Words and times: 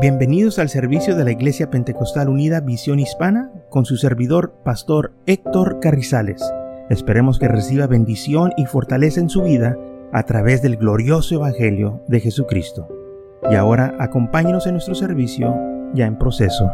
Bienvenidos 0.00 0.60
al 0.60 0.68
servicio 0.68 1.16
de 1.16 1.24
la 1.24 1.32
Iglesia 1.32 1.70
Pentecostal 1.70 2.28
Unida 2.28 2.60
Visión 2.60 3.00
Hispana 3.00 3.50
con 3.68 3.84
su 3.84 3.96
servidor, 3.96 4.54
Pastor 4.64 5.12
Héctor 5.26 5.80
Carrizales. 5.80 6.40
Esperemos 6.88 7.40
que 7.40 7.48
reciba 7.48 7.88
bendición 7.88 8.52
y 8.56 8.66
fortaleza 8.66 9.18
en 9.18 9.28
su 9.28 9.42
vida 9.42 9.76
a 10.12 10.22
través 10.22 10.62
del 10.62 10.76
glorioso 10.76 11.34
Evangelio 11.34 12.00
de 12.06 12.20
Jesucristo. 12.20 12.86
Y 13.50 13.56
ahora 13.56 13.96
acompáñenos 13.98 14.68
en 14.68 14.74
nuestro 14.74 14.94
servicio 14.94 15.52
ya 15.94 16.06
en 16.06 16.16
proceso. 16.16 16.70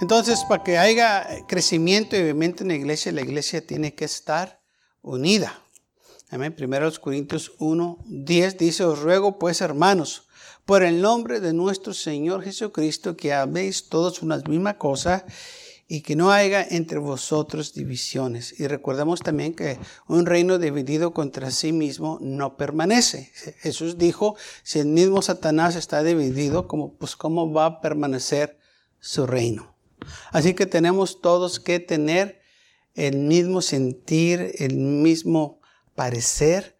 Entonces, 0.00 0.44
para 0.48 0.62
que 0.62 0.78
haya 0.78 1.26
crecimiento 1.48 2.14
y 2.14 2.20
vivimiento 2.20 2.62
en 2.62 2.68
la 2.68 2.74
iglesia, 2.76 3.10
la 3.10 3.22
iglesia 3.22 3.66
tiene 3.66 3.96
que 3.96 4.04
estar 4.04 4.60
unida. 5.02 5.52
Amén. 6.32 6.52
Primero 6.52 6.88
Corintios 7.00 7.50
1, 7.58 8.04
10 8.06 8.56
dice, 8.56 8.84
os 8.84 9.00
ruego 9.00 9.36
pues 9.36 9.60
hermanos, 9.60 10.28
por 10.64 10.84
el 10.84 11.02
nombre 11.02 11.40
de 11.40 11.52
nuestro 11.52 11.92
Señor 11.92 12.44
Jesucristo, 12.44 13.16
que 13.16 13.32
habéis 13.32 13.88
todos 13.88 14.22
una 14.22 14.36
misma 14.36 14.78
cosa 14.78 15.26
y 15.88 16.02
que 16.02 16.14
no 16.14 16.30
haya 16.30 16.64
entre 16.64 17.00
vosotros 17.00 17.74
divisiones. 17.74 18.60
Y 18.60 18.68
recordemos 18.68 19.22
también 19.22 19.54
que 19.54 19.80
un 20.06 20.24
reino 20.24 20.58
dividido 20.58 21.12
contra 21.12 21.50
sí 21.50 21.72
mismo 21.72 22.18
no 22.20 22.56
permanece. 22.56 23.32
Jesús 23.58 23.98
dijo, 23.98 24.36
si 24.62 24.78
el 24.78 24.86
mismo 24.86 25.22
Satanás 25.22 25.74
está 25.74 26.04
dividido, 26.04 26.68
pues 26.96 27.16
cómo 27.16 27.52
va 27.52 27.66
a 27.66 27.80
permanecer 27.80 28.56
su 29.00 29.26
reino. 29.26 29.74
Así 30.30 30.54
que 30.54 30.66
tenemos 30.66 31.20
todos 31.20 31.58
que 31.58 31.80
tener 31.80 32.40
el 32.94 33.16
mismo 33.16 33.62
sentir, 33.62 34.52
el 34.58 34.76
mismo 34.76 35.59
parecer 35.94 36.76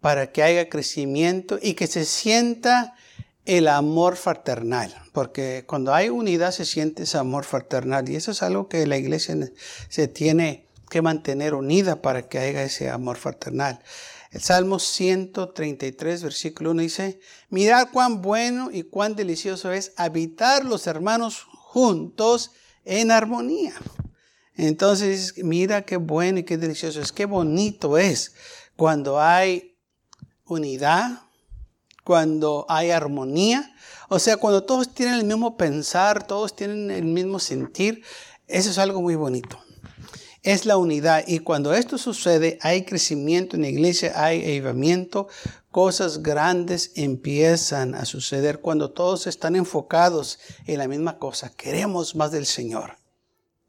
para 0.00 0.32
que 0.32 0.42
haya 0.42 0.68
crecimiento 0.68 1.58
y 1.62 1.74
que 1.74 1.86
se 1.86 2.04
sienta 2.04 2.94
el 3.44 3.68
amor 3.68 4.16
fraternal, 4.16 4.94
porque 5.12 5.64
cuando 5.66 5.92
hay 5.94 6.08
unidad 6.08 6.52
se 6.52 6.64
siente 6.64 7.04
ese 7.04 7.18
amor 7.18 7.44
fraternal 7.44 8.08
y 8.08 8.16
eso 8.16 8.30
es 8.30 8.42
algo 8.42 8.68
que 8.68 8.86
la 8.86 8.96
iglesia 8.96 9.36
se 9.88 10.08
tiene 10.08 10.68
que 10.88 11.02
mantener 11.02 11.54
unida 11.54 12.02
para 12.02 12.28
que 12.28 12.38
haya 12.38 12.62
ese 12.62 12.90
amor 12.90 13.16
fraternal. 13.16 13.80
El 14.30 14.40
Salmo 14.40 14.78
133, 14.78 16.22
versículo 16.22 16.70
1 16.70 16.82
dice, 16.82 17.20
mirad 17.50 17.88
cuán 17.92 18.22
bueno 18.22 18.70
y 18.72 18.84
cuán 18.84 19.16
delicioso 19.16 19.72
es 19.72 19.92
habitar 19.96 20.64
los 20.64 20.86
hermanos 20.86 21.46
juntos 21.50 22.52
en 22.84 23.10
armonía. 23.10 23.74
Entonces, 24.56 25.34
mira 25.38 25.82
qué 25.82 25.96
bueno 25.96 26.40
y 26.40 26.44
qué 26.44 26.58
delicioso 26.58 27.00
es, 27.00 27.12
qué 27.12 27.24
bonito 27.24 27.96
es 27.96 28.34
cuando 28.76 29.20
hay 29.20 29.76
unidad, 30.44 31.22
cuando 32.04 32.66
hay 32.68 32.90
armonía, 32.90 33.74
o 34.08 34.18
sea, 34.18 34.36
cuando 34.36 34.64
todos 34.64 34.92
tienen 34.92 35.14
el 35.14 35.24
mismo 35.24 35.56
pensar, 35.56 36.26
todos 36.26 36.54
tienen 36.54 36.90
el 36.90 37.04
mismo 37.04 37.38
sentir, 37.38 38.02
eso 38.46 38.70
es 38.70 38.78
algo 38.78 39.00
muy 39.00 39.14
bonito. 39.14 39.58
Es 40.42 40.66
la 40.66 40.76
unidad 40.76 41.24
y 41.26 41.38
cuando 41.38 41.72
esto 41.72 41.96
sucede 41.98 42.58
hay 42.62 42.84
crecimiento 42.84 43.54
en 43.54 43.62
la 43.62 43.68
iglesia, 43.68 44.12
hay 44.16 44.42
avivamiento, 44.42 45.28
cosas 45.70 46.22
grandes 46.22 46.90
empiezan 46.96 47.94
a 47.94 48.04
suceder 48.04 48.60
cuando 48.60 48.90
todos 48.90 49.28
están 49.28 49.54
enfocados 49.54 50.40
en 50.66 50.78
la 50.78 50.88
misma 50.88 51.18
cosa. 51.18 51.50
Queremos 51.50 52.16
más 52.16 52.32
del 52.32 52.44
Señor. 52.44 53.01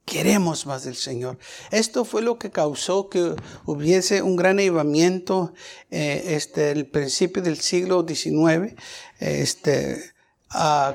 Queremos 0.06 0.66
más 0.66 0.84
del 0.84 0.96
Señor. 0.96 1.38
Esto 1.72 2.04
fue 2.04 2.22
lo 2.22 2.38
que 2.38 2.52
causó 2.52 3.09
que 3.09 3.36
hubiese 3.66 4.22
un 4.22 4.36
gran 4.36 4.59
avivamiento 4.59 5.54
eh, 5.92 6.36
este, 6.36 6.72
el 6.72 6.88
principio 6.88 7.42
del 7.42 7.58
siglo 7.58 8.06
XIX, 8.06 8.76
este, 9.20 10.14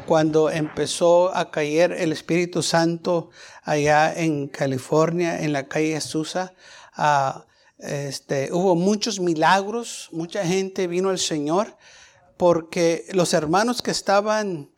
cuando 0.06 0.50
empezó 0.50 1.34
a 1.34 1.50
caer 1.50 1.92
el 1.92 2.12
Espíritu 2.12 2.62
Santo 2.62 3.30
allá 3.62 4.12
en 4.14 4.46
California, 4.46 5.42
en 5.42 5.52
la 5.52 5.66
calle 5.68 5.96
Azusa. 5.96 6.54
este, 7.78 8.52
hubo 8.52 8.76
muchos 8.76 9.20
milagros, 9.20 10.10
mucha 10.12 10.44
gente 10.44 10.86
vino 10.86 11.08
al 11.08 11.18
Señor, 11.18 11.76
porque 12.36 13.06
los 13.12 13.32
hermanos 13.32 13.80
que 13.82 13.90
estaban 13.90 14.70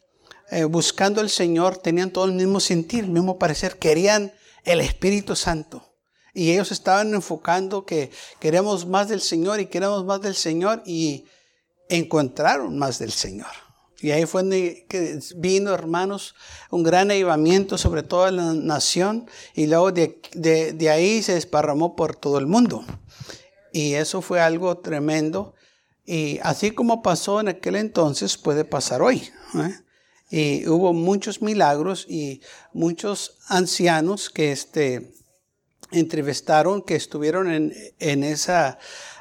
eh, 0.50 0.64
buscando 0.64 1.20
al 1.20 1.30
Señor 1.30 1.78
tenían 1.78 2.10
todo 2.10 2.24
el 2.24 2.32
mismo 2.32 2.60
sentir, 2.60 3.04
el 3.04 3.10
mismo 3.10 3.38
parecer, 3.38 3.78
querían 3.78 4.32
el 4.64 4.80
Espíritu 4.80 5.36
Santo. 5.36 5.86
Y 6.34 6.50
ellos 6.52 6.72
estaban 6.72 7.12
enfocando 7.14 7.84
que 7.84 8.10
queremos 8.38 8.86
más 8.86 9.08
del 9.08 9.20
Señor 9.20 9.60
y 9.60 9.66
queremos 9.66 10.04
más 10.04 10.20
del 10.20 10.34
Señor 10.34 10.82
y 10.86 11.26
encontraron 11.88 12.78
más 12.78 12.98
del 12.98 13.12
Señor. 13.12 13.48
Y 14.00 14.12
ahí 14.12 14.24
fue 14.24 14.42
donde 14.42 14.86
vino, 15.36 15.74
hermanos, 15.74 16.34
un 16.70 16.82
gran 16.82 17.10
avivamiento 17.10 17.76
sobre 17.76 18.02
toda 18.02 18.30
la 18.30 18.54
nación 18.54 19.28
y 19.54 19.66
luego 19.66 19.92
de, 19.92 20.20
de, 20.32 20.90
ahí 20.90 21.22
se 21.22 21.34
desparramó 21.34 21.96
por 21.96 22.16
todo 22.16 22.38
el 22.38 22.46
mundo. 22.46 22.84
Y 23.72 23.94
eso 23.94 24.22
fue 24.22 24.40
algo 24.40 24.78
tremendo. 24.78 25.54
Y 26.06 26.38
así 26.42 26.70
como 26.70 27.02
pasó 27.02 27.40
en 27.40 27.48
aquel 27.48 27.76
entonces, 27.76 28.38
puede 28.38 28.64
pasar 28.64 29.02
hoy. 29.02 29.30
¿eh? 29.54 29.74
Y 30.30 30.68
hubo 30.68 30.92
muchos 30.92 31.42
milagros 31.42 32.06
y 32.08 32.41
muchos 32.72 33.38
ancianos 33.48 34.30
que 34.30 34.52
este, 34.52 35.12
entrevistaron, 35.91 36.82
que 36.82 36.94
estuvieron 36.94 37.50
en, 37.50 37.74
en 37.98 38.22
esa, 38.22 38.78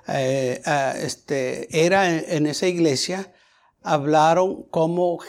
eh, 0.08 0.62
este, 1.02 1.86
era 1.86 2.16
en, 2.16 2.46
esa 2.46 2.68
iglesia, 2.68 3.34
hablaron 3.81 4.64
cómo 4.70 5.20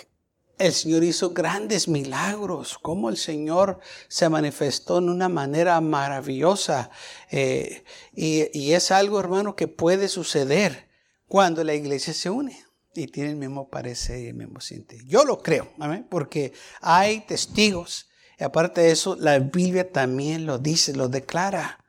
el 0.59 0.75
Señor 0.75 1.03
hizo 1.03 1.31
grandes 1.31 1.89
milagros, 1.89 2.77
cómo 2.83 3.09
el 3.09 3.17
Señor 3.17 3.81
se 4.09 4.29
manifestó 4.29 4.99
en 4.99 5.09
una 5.09 5.31
manera 5.31 5.81
maravillosa. 5.81 6.91
Eh, 7.31 7.85
y, 8.15 8.51
y 8.53 8.75
es 8.75 8.91
algo, 8.91 9.19
hermano, 9.19 9.57
que 9.57 9.67
puede 9.67 10.09
suceder 10.09 10.91
cuando 11.27 11.65
la 11.65 11.73
iglesia 11.73 12.13
se 12.13 12.29
une 12.29 12.70
y 12.95 13.07
tiene 13.07 13.31
el 13.31 13.37
mismo 13.37 13.69
parecer 13.69 14.21
y 14.21 14.27
el 14.29 14.35
mismo 14.35 14.61
sentir. 14.61 15.05
Yo 15.07 15.25
lo 15.25 15.43
creo, 15.43 15.73
porque 16.09 16.53
hay 16.81 17.21
testigos. 17.21 18.09
Y 18.39 18.45
aparte 18.45 18.81
de 18.81 18.91
eso, 18.91 19.17
la 19.17 19.39
Biblia 19.39 19.91
también 19.91 20.47
lo 20.47 20.59
dice, 20.59 20.95
lo 20.95 21.09
declara. 21.09 21.85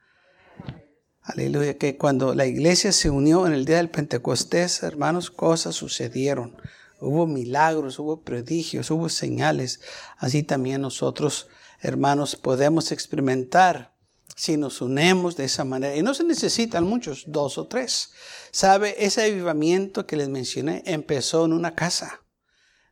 Aleluya, 1.23 1.77
que 1.77 1.97
cuando 1.97 2.33
la 2.33 2.45
iglesia 2.45 2.91
se 2.91 3.09
unió 3.09 3.47
en 3.47 3.53
el 3.53 3.65
día 3.65 3.77
del 3.77 3.89
Pentecostés, 3.89 4.83
hermanos, 4.83 5.31
cosas 5.31 5.75
sucedieron. 5.75 6.57
Hubo 6.99 7.25
milagros, 7.25 7.99
hubo 7.99 8.21
prodigios, 8.21 8.91
hubo 8.91 9.07
señales. 9.07 9.81
Así 10.17 10.43
también 10.43 10.81
nosotros, 10.81 11.47
hermanos, 11.79 12.35
podemos 12.35 12.91
experimentar 12.91 13.90
si 14.35 14.57
nos 14.57 14.81
unemos 14.81 15.35
de 15.35 15.45
esa 15.45 15.63
manera. 15.63 15.95
Y 15.95 16.03
no 16.03 16.13
se 16.13 16.23
necesitan 16.23 16.83
muchos, 16.83 17.25
dos 17.27 17.57
o 17.57 17.67
tres. 17.67 18.11
¿Sabe? 18.51 18.95
Ese 18.99 19.23
avivamiento 19.23 20.05
que 20.05 20.17
les 20.17 20.29
mencioné 20.29 20.83
empezó 20.85 21.45
en 21.45 21.53
una 21.53 21.75
casa. 21.75 22.21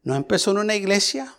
No 0.04 0.16
empezó 0.16 0.52
en 0.52 0.60
una 0.60 0.76
iglesia. 0.76 1.34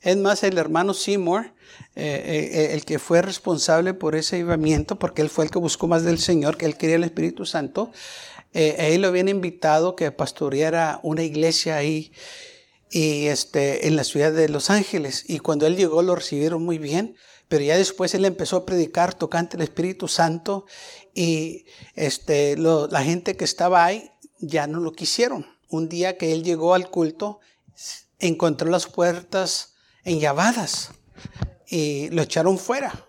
Es 0.00 0.16
más, 0.16 0.42
el 0.42 0.58
hermano 0.58 0.94
Seymour, 0.94 1.52
eh, 1.96 2.50
eh, 2.52 2.68
el 2.72 2.84
que 2.84 2.98
fue 2.98 3.20
responsable 3.20 3.94
por 3.94 4.14
ese 4.14 4.36
avivamiento, 4.36 4.98
porque 4.98 5.22
él 5.22 5.28
fue 5.28 5.44
el 5.44 5.50
que 5.50 5.58
buscó 5.58 5.88
más 5.88 6.04
del 6.04 6.18
Señor, 6.18 6.56
que 6.56 6.66
él 6.66 6.76
quería 6.76 6.96
el 6.96 7.04
Espíritu 7.04 7.44
Santo, 7.46 7.90
eh, 8.52 8.94
él 8.94 9.02
lo 9.02 9.08
habían 9.08 9.28
invitado 9.28 9.96
que 9.96 10.10
pastoreara 10.10 11.00
una 11.02 11.22
iglesia 11.22 11.76
ahí 11.76 12.12
y 12.90 13.26
este, 13.26 13.86
en 13.86 13.96
la 13.96 14.04
ciudad 14.04 14.32
de 14.32 14.48
Los 14.48 14.70
Ángeles. 14.70 15.24
Y 15.26 15.40
cuando 15.40 15.66
él 15.66 15.76
llegó 15.76 16.02
lo 16.02 16.14
recibieron 16.14 16.64
muy 16.64 16.78
bien 16.78 17.16
pero 17.48 17.64
ya 17.64 17.76
después 17.76 18.14
él 18.14 18.24
empezó 18.24 18.58
a 18.58 18.66
predicar 18.66 19.14
tocante 19.14 19.56
el 19.56 19.62
Espíritu 19.62 20.06
Santo 20.06 20.66
y 21.14 21.64
este, 21.94 22.56
la 22.56 23.02
gente 23.02 23.36
que 23.36 23.44
estaba 23.44 23.84
ahí 23.84 24.10
ya 24.38 24.66
no 24.66 24.80
lo 24.80 24.92
quisieron. 24.92 25.46
Un 25.70 25.88
día 25.88 26.16
que 26.16 26.32
él 26.32 26.44
llegó 26.44 26.74
al 26.74 26.90
culto, 26.90 27.40
encontró 28.18 28.70
las 28.70 28.86
puertas 28.86 29.74
enllavadas 30.04 30.90
y 31.66 32.08
lo 32.10 32.22
echaron 32.22 32.58
fuera. 32.58 33.08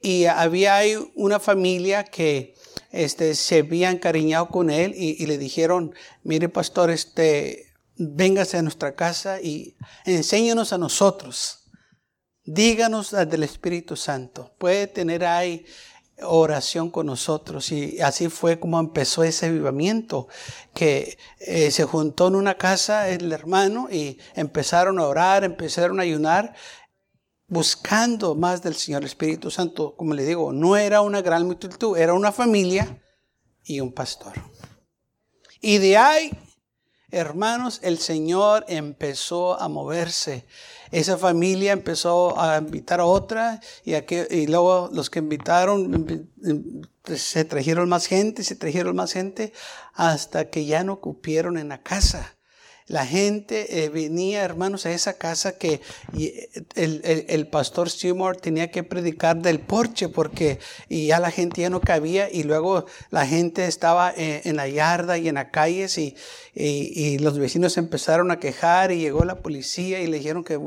Y 0.00 0.26
había 0.26 0.76
ahí 0.76 0.96
una 1.14 1.40
familia 1.40 2.04
que 2.04 2.54
este, 2.90 3.34
se 3.34 3.60
había 3.60 3.90
encariñado 3.90 4.48
con 4.48 4.68
él 4.68 4.94
y, 4.96 5.24
le 5.26 5.38
dijeron, 5.38 5.94
mire 6.24 6.48
pastor, 6.48 6.90
este, 6.90 7.72
véngase 7.96 8.58
a 8.58 8.62
nuestra 8.62 8.94
casa 8.94 9.40
y 9.40 9.76
enséñanos 10.04 10.72
a 10.72 10.78
nosotros 10.78 11.61
Díganos 12.44 13.12
del 13.12 13.44
Espíritu 13.44 13.96
Santo. 13.96 14.52
Puede 14.58 14.88
tener 14.88 15.24
ahí 15.24 15.64
oración 16.24 16.90
con 16.90 17.06
nosotros. 17.06 17.70
Y 17.72 18.00
así 18.00 18.28
fue 18.28 18.58
como 18.58 18.78
empezó 18.80 19.22
ese 19.22 19.46
avivamiento, 19.46 20.28
que 20.74 21.18
eh, 21.38 21.70
se 21.70 21.84
juntó 21.84 22.28
en 22.28 22.36
una 22.36 22.56
casa 22.56 23.08
el 23.08 23.30
hermano 23.32 23.88
y 23.90 24.18
empezaron 24.34 24.98
a 24.98 25.06
orar, 25.06 25.44
empezaron 25.44 26.00
a 26.00 26.02
ayunar, 26.02 26.54
buscando 27.46 28.34
más 28.34 28.62
del 28.62 28.74
Señor 28.74 29.04
Espíritu 29.04 29.50
Santo. 29.50 29.94
Como 29.96 30.14
le 30.14 30.24
digo, 30.24 30.52
no 30.52 30.76
era 30.76 31.00
una 31.00 31.22
gran 31.22 31.46
multitud, 31.46 31.96
era 31.96 32.14
una 32.14 32.32
familia 32.32 33.02
y 33.64 33.80
un 33.80 33.92
pastor. 33.92 34.32
Y 35.60 35.78
de 35.78 35.96
ahí, 35.96 36.30
hermanos, 37.10 37.80
el 37.82 37.98
Señor 37.98 38.64
empezó 38.68 39.60
a 39.60 39.68
moverse. 39.68 40.46
Esa 40.92 41.18
familia 41.18 41.72
empezó 41.72 42.40
a 42.40 42.58
invitar 42.58 43.00
a 43.00 43.06
otra 43.06 43.60
y, 43.84 43.94
y 43.94 44.46
luego 44.46 44.90
los 44.92 45.10
que 45.10 45.18
invitaron 45.18 46.28
pues, 47.02 47.22
se 47.22 47.44
trajeron 47.44 47.88
más 47.88 48.06
gente, 48.06 48.44
se 48.44 48.54
trajeron 48.54 48.94
más 48.94 49.12
gente 49.12 49.52
hasta 49.94 50.50
que 50.50 50.66
ya 50.66 50.84
no 50.84 51.00
cupieron 51.00 51.58
en 51.58 51.70
la 51.70 51.82
casa 51.82 52.36
la 52.86 53.06
gente 53.06 53.84
eh, 53.84 53.88
venía, 53.88 54.42
hermanos, 54.42 54.86
a 54.86 54.92
esa 54.92 55.14
casa 55.14 55.56
que 55.56 55.80
el, 56.74 57.46
pastor 57.46 57.90
Seymour 57.90 58.36
tenía 58.36 58.70
que 58.70 58.82
predicar 58.82 59.36
del 59.40 59.60
porche 59.60 60.08
porque 60.08 60.58
y 60.88 61.06
ya 61.06 61.20
la 61.20 61.30
gente 61.30 61.62
ya 61.62 61.70
no 61.70 61.80
cabía 61.80 62.30
y 62.30 62.42
luego 62.42 62.86
la 63.10 63.26
gente 63.26 63.66
estaba 63.66 64.12
eh, 64.16 64.42
en, 64.44 64.56
la 64.56 64.68
yarda 64.68 65.18
y 65.18 65.28
en 65.28 65.36
las 65.36 65.50
calles 65.50 65.96
y, 65.98 66.16
y, 66.54 67.18
los 67.18 67.38
vecinos 67.38 67.76
empezaron 67.76 68.30
a 68.30 68.38
quejar 68.38 68.90
y 68.90 68.98
llegó 68.98 69.24
la 69.24 69.40
policía 69.40 70.00
y 70.00 70.06
le 70.06 70.18
dijeron 70.18 70.44
que 70.44 70.58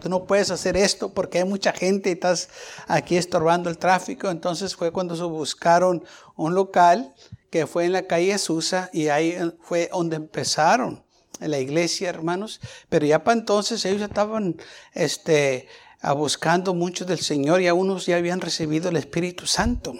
tú 0.00 0.08
no 0.08 0.24
puedes 0.24 0.50
hacer 0.50 0.76
esto 0.76 1.14
porque 1.14 1.38
hay 1.38 1.44
mucha 1.44 1.72
gente 1.72 2.10
y 2.10 2.12
estás 2.14 2.48
aquí 2.88 3.16
estorbando 3.16 3.70
el 3.70 3.78
tráfico. 3.78 4.28
Entonces 4.30 4.74
fue 4.74 4.92
cuando 4.92 5.14
se 5.14 5.22
buscaron 5.22 6.04
un 6.36 6.54
local 6.54 7.14
que 7.50 7.66
fue 7.66 7.84
en 7.84 7.92
la 7.92 8.06
calle 8.06 8.38
Susa 8.38 8.90
y 8.92 9.08
ahí 9.08 9.36
fue 9.60 9.88
donde 9.92 10.16
empezaron 10.16 11.04
en 11.40 11.50
la 11.50 11.58
iglesia, 11.58 12.08
hermanos, 12.08 12.60
pero 12.88 13.06
ya 13.06 13.24
para 13.24 13.38
entonces 13.38 13.84
ellos 13.84 14.02
estaban 14.02 14.56
este, 14.92 15.68
buscando 16.16 16.74
mucho 16.74 17.04
del 17.04 17.20
Señor 17.20 17.60
y 17.60 17.68
a 17.68 17.74
unos 17.74 18.06
ya 18.06 18.16
habían 18.16 18.40
recibido 18.40 18.88
el 18.88 18.96
Espíritu 18.96 19.46
Santo. 19.46 19.94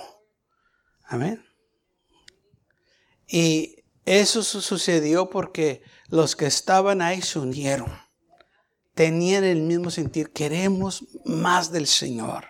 Amén. 1.04 1.44
Y 3.26 3.84
eso 4.04 4.42
sucedió 4.42 5.30
porque 5.30 5.82
los 6.08 6.34
que 6.36 6.46
estaban 6.46 7.00
ahí 7.02 7.22
se 7.22 7.38
unieron. 7.38 7.90
Tenían 8.94 9.44
el 9.44 9.62
mismo 9.62 9.90
sentir, 9.90 10.32
queremos 10.32 11.04
más 11.24 11.70
del 11.70 11.86
Señor. 11.86 12.46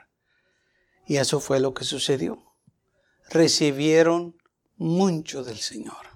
Y 1.06 1.16
eso 1.16 1.40
fue 1.40 1.60
lo 1.60 1.74
que 1.74 1.84
sucedió. 1.84 2.54
Recibieron 3.28 4.36
mucho 4.76 5.44
del 5.44 5.58
Señor. 5.58 6.10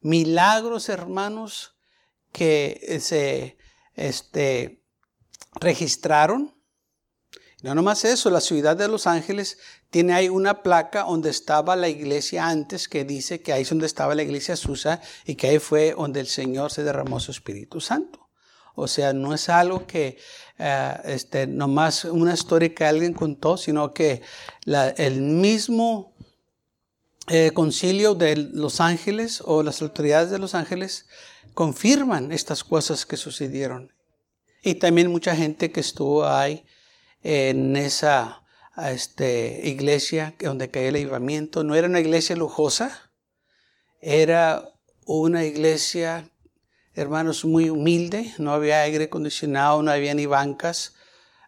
Milagros, 0.00 0.88
hermanos, 0.88 1.71
que 2.32 2.98
se 3.00 3.56
este, 3.94 4.82
registraron. 5.60 6.54
No 7.62 7.74
nomás 7.74 8.04
eso, 8.04 8.28
la 8.30 8.40
ciudad 8.40 8.76
de 8.76 8.88
Los 8.88 9.06
Ángeles 9.06 9.58
tiene 9.90 10.14
ahí 10.14 10.28
una 10.28 10.62
placa 10.62 11.04
donde 11.04 11.30
estaba 11.30 11.76
la 11.76 11.88
iglesia 11.88 12.48
antes 12.48 12.88
que 12.88 13.04
dice 13.04 13.40
que 13.40 13.52
ahí 13.52 13.62
es 13.62 13.68
donde 13.68 13.86
estaba 13.86 14.14
la 14.16 14.22
iglesia 14.22 14.56
Susa 14.56 15.00
y 15.24 15.36
que 15.36 15.48
ahí 15.48 15.58
fue 15.58 15.94
donde 15.96 16.20
el 16.20 16.26
Señor 16.26 16.72
se 16.72 16.82
derramó 16.82 17.20
su 17.20 17.30
Espíritu 17.30 17.80
Santo. 17.80 18.22
O 18.74 18.88
sea, 18.88 19.12
no 19.12 19.34
es 19.34 19.48
algo 19.48 19.86
que 19.86 20.16
uh, 20.58 21.06
este, 21.06 21.46
nomás 21.46 22.06
una 22.06 22.32
historia 22.32 22.74
que 22.74 22.84
alguien 22.84 23.12
contó, 23.12 23.56
sino 23.56 23.92
que 23.92 24.22
el 24.96 25.20
mismo 25.20 26.11
eh, 27.28 27.52
concilio 27.54 28.14
de 28.14 28.36
Los 28.36 28.80
Ángeles 28.80 29.42
o 29.44 29.62
las 29.62 29.80
autoridades 29.80 30.30
de 30.30 30.38
Los 30.38 30.54
Ángeles 30.54 31.06
confirman 31.54 32.32
estas 32.32 32.64
cosas 32.64 33.06
que 33.06 33.16
sucedieron. 33.16 33.92
Y 34.62 34.76
también 34.76 35.10
mucha 35.10 35.36
gente 35.36 35.70
que 35.70 35.80
estuvo 35.80 36.26
ahí 36.26 36.64
en 37.22 37.76
esa 37.76 38.42
este, 38.76 39.60
iglesia 39.64 40.34
donde 40.40 40.70
cayó 40.70 40.88
el 40.88 40.96
avivamiento. 40.96 41.64
No 41.64 41.74
era 41.74 41.88
una 41.88 42.00
iglesia 42.00 42.36
lujosa, 42.36 43.12
era 44.00 44.68
una 45.04 45.44
iglesia, 45.44 46.28
hermanos, 46.94 47.44
muy 47.44 47.70
humilde. 47.70 48.34
No 48.38 48.52
había 48.52 48.82
aire 48.82 49.04
acondicionado, 49.04 49.82
no 49.82 49.90
había 49.90 50.14
ni 50.14 50.26
bancas. 50.26 50.94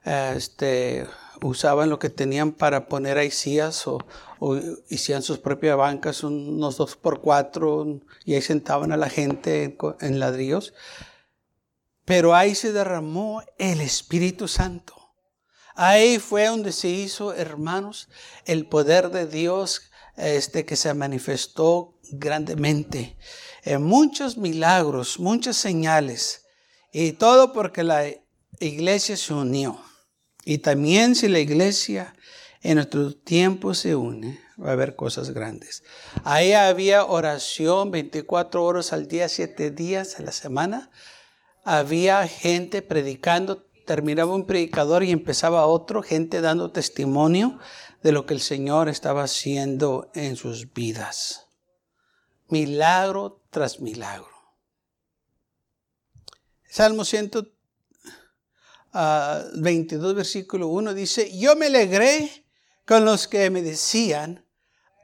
Este, 0.05 1.07
usaban 1.43 1.91
lo 1.91 1.99
que 1.99 2.11
tenían 2.11 2.53
para 2.53 2.89
poner 2.89 3.19
ahí 3.19 3.31
sillas 3.31 3.87
o, 3.87 3.99
o 4.39 4.59
hacían 4.91 5.23
sus 5.23 5.39
propias 5.39 5.77
bancas, 5.77 6.23
unos 6.23 6.77
dos 6.77 6.97
por 6.97 7.21
cuatro, 7.21 8.01
y 8.25 8.35
ahí 8.35 8.43
sentaban 8.43 8.93
a 8.93 8.97
la 8.97 9.09
gente 9.09 9.77
en, 10.01 10.21
ladrillos. 10.21 10.75
Pero 12.05 12.35
ahí 12.35 12.55
se 12.55 12.73
derramó 12.73 13.43
el 13.59 13.81
Espíritu 13.81 14.47
Santo. 14.49 14.95
Ahí 15.75 16.19
fue 16.19 16.47
donde 16.47 16.73
se 16.73 16.89
hizo, 16.89 17.33
hermanos, 17.33 18.09
el 18.45 18.67
poder 18.67 19.11
de 19.11 19.27
Dios 19.27 19.91
este, 20.17 20.65
que 20.65 20.77
se 20.77 20.93
manifestó 20.95 21.99
grandemente. 22.13 23.17
En 23.63 23.83
muchos 23.83 24.37
milagros, 24.37 25.19
muchas 25.19 25.57
señales, 25.57 26.45
y 26.93 27.13
todo 27.13 27.53
porque 27.53 27.83
la 27.83 28.05
iglesia 28.61 29.17
se 29.17 29.33
unió. 29.33 29.81
Y 30.45 30.59
también 30.59 31.15
si 31.15 31.29
la 31.29 31.39
iglesia 31.39 32.15
en 32.63 32.77
nuestro 32.77 33.15
tiempo 33.15 33.75
se 33.75 33.95
une, 33.95 34.41
va 34.63 34.71
a 34.71 34.73
haber 34.73 34.97
cosas 34.97 35.31
grandes. 35.31 35.83
Ahí 36.25 36.53
había 36.53 37.05
oración 37.05 37.91
24 37.91 38.65
horas 38.65 38.93
al 38.93 39.09
día, 39.09 39.29
7 39.29 39.71
días 39.71 40.19
a 40.19 40.23
la 40.23 40.33
semana. 40.33 40.91
Había 41.65 42.27
gente 42.29 42.83
predicando, 42.83 43.65
terminaba 43.87 44.35
un 44.35 44.47
predicador 44.47 45.03
y 45.03 45.11
empezaba 45.11 45.67
otro, 45.67 46.03
gente 46.03 46.41
dando 46.41 46.73
testimonio 46.73 47.59
de 48.03 48.13
lo 48.13 48.27
que 48.27 48.35
el 48.35 48.41
Señor 48.41 48.89
estaba 48.89 49.25
haciendo 49.25 50.11
en 50.15 50.37
sus 50.37 50.73
vidas. 50.73 51.47
Milagro 52.49 53.43
tras 53.51 53.81
milagro. 53.81 54.29
Salmo 56.69 57.05
100 58.95 59.61
22, 59.61 60.15
versículo 60.15 60.69
1 60.69 60.95
dice, 60.95 61.37
yo 61.37 61.57
me 61.57 61.67
alegré 61.67 62.47
con 62.87 63.05
los 63.05 63.27
que 63.27 63.51
me 63.51 63.61
decían, 63.61 64.47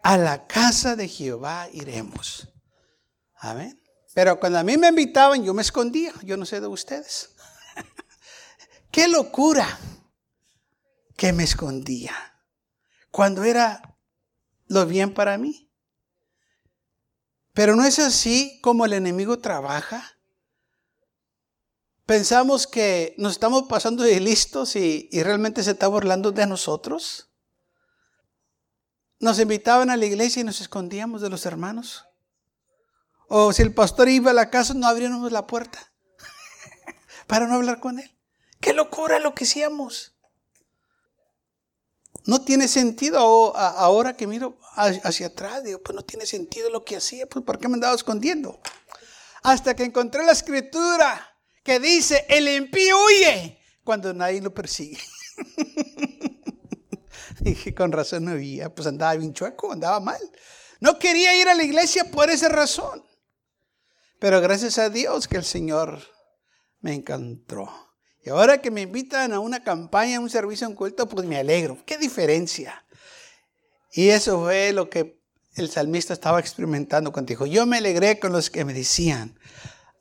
a 0.02 0.16
la 0.16 0.46
casa 0.46 0.94
de 0.94 1.08
Jehová 1.08 1.68
iremos. 1.72 2.48
Amén. 3.34 3.82
Pero 4.14 4.38
cuando 4.38 4.58
a 4.58 4.62
mí 4.62 4.76
me 4.76 4.88
invitaban, 4.88 5.42
yo 5.44 5.54
me 5.54 5.62
escondía. 5.62 6.12
Yo 6.22 6.36
no 6.36 6.46
sé 6.46 6.60
de 6.60 6.66
ustedes. 6.68 7.30
Qué 8.90 9.08
locura 9.08 9.78
que 11.16 11.32
me 11.32 11.44
escondía. 11.44 12.14
Cuando 13.10 13.44
era 13.44 13.98
lo 14.66 14.86
bien 14.86 15.12
para 15.14 15.36
mí. 15.36 15.70
Pero 17.52 17.76
no 17.76 17.84
es 17.84 17.98
así 17.98 18.60
como 18.62 18.84
el 18.84 18.92
enemigo 18.92 19.38
trabaja. 19.38 20.19
Pensamos 22.10 22.66
que 22.66 23.14
nos 23.18 23.34
estamos 23.34 23.68
pasando 23.68 24.02
de 24.02 24.18
listos 24.18 24.74
y, 24.74 25.08
realmente 25.12 25.62
se 25.62 25.70
está 25.70 25.86
burlando 25.86 26.32
de 26.32 26.44
nosotros. 26.44 27.30
Nos 29.20 29.38
invitaban 29.38 29.90
a 29.90 29.96
la 29.96 30.06
iglesia 30.06 30.40
y 30.40 30.44
nos 30.44 30.60
escondíamos 30.60 31.20
de 31.22 31.30
los 31.30 31.46
hermanos. 31.46 32.06
O 33.28 33.52
si 33.52 33.62
el 33.62 33.72
pastor 33.72 34.08
iba 34.08 34.32
a 34.32 34.34
la 34.34 34.50
casa, 34.50 34.74
no 34.74 34.88
abríamos 34.88 35.30
la 35.30 35.46
puerta 35.46 35.92
para 37.28 37.46
no 37.46 37.54
hablar 37.54 37.78
con 37.78 38.00
él. 38.00 38.18
¡Qué 38.60 38.72
locura 38.72 39.20
lo 39.20 39.32
que 39.32 39.44
hacíamos! 39.44 40.16
No 42.24 42.40
tiene 42.40 42.66
sentido 42.66 43.20
ahora 43.56 44.16
que 44.16 44.26
miro 44.26 44.58
hacia 44.74 45.28
atrás, 45.28 45.62
digo, 45.62 45.80
pues 45.80 45.94
no 45.94 46.02
tiene 46.02 46.26
sentido 46.26 46.70
lo 46.70 46.84
que 46.84 46.96
hacía, 46.96 47.28
pues 47.28 47.44
¿por 47.44 47.60
qué 47.60 47.68
me 47.68 47.74
andaba 47.74 47.94
escondiendo? 47.94 48.58
Hasta 49.44 49.76
que 49.76 49.84
encontré 49.84 50.24
la 50.24 50.32
escritura 50.32 51.29
que 51.62 51.80
dice, 51.80 52.24
el 52.28 52.48
impío 52.48 52.96
huye 53.04 53.58
cuando 53.84 54.12
nadie 54.14 54.40
lo 54.40 54.52
persigue. 54.52 54.98
Dije, 57.40 57.74
con 57.74 57.92
razón 57.92 58.26
no 58.26 58.34
huía, 58.34 58.74
pues 58.74 58.86
andaba 58.86 59.14
bien 59.14 59.32
chueco, 59.32 59.72
andaba 59.72 60.00
mal. 60.00 60.20
No 60.80 60.98
quería 60.98 61.34
ir 61.36 61.48
a 61.48 61.54
la 61.54 61.62
iglesia 61.62 62.04
por 62.10 62.30
esa 62.30 62.48
razón. 62.48 63.04
Pero 64.18 64.40
gracias 64.40 64.78
a 64.78 64.90
Dios 64.90 65.26
que 65.26 65.36
el 65.36 65.44
Señor 65.44 66.00
me 66.80 66.94
encantó. 66.94 67.70
Y 68.22 68.28
ahora 68.28 68.60
que 68.60 68.70
me 68.70 68.82
invitan 68.82 69.32
a 69.32 69.40
una 69.40 69.64
campaña, 69.64 70.18
a 70.18 70.20
un 70.20 70.28
servicio, 70.28 70.66
en 70.66 70.74
culto, 70.74 71.08
pues 71.08 71.26
me 71.26 71.38
alegro. 71.38 71.78
¿Qué 71.86 71.96
diferencia? 71.96 72.84
Y 73.92 74.10
eso 74.10 74.42
fue 74.42 74.72
lo 74.72 74.90
que 74.90 75.22
el 75.54 75.70
salmista 75.70 76.12
estaba 76.12 76.38
experimentando 76.38 77.12
contigo. 77.12 77.46
Yo 77.46 77.66
me 77.66 77.78
alegré 77.78 78.18
con 78.18 78.32
los 78.32 78.50
que 78.50 78.64
me 78.64 78.74
decían, 78.74 79.38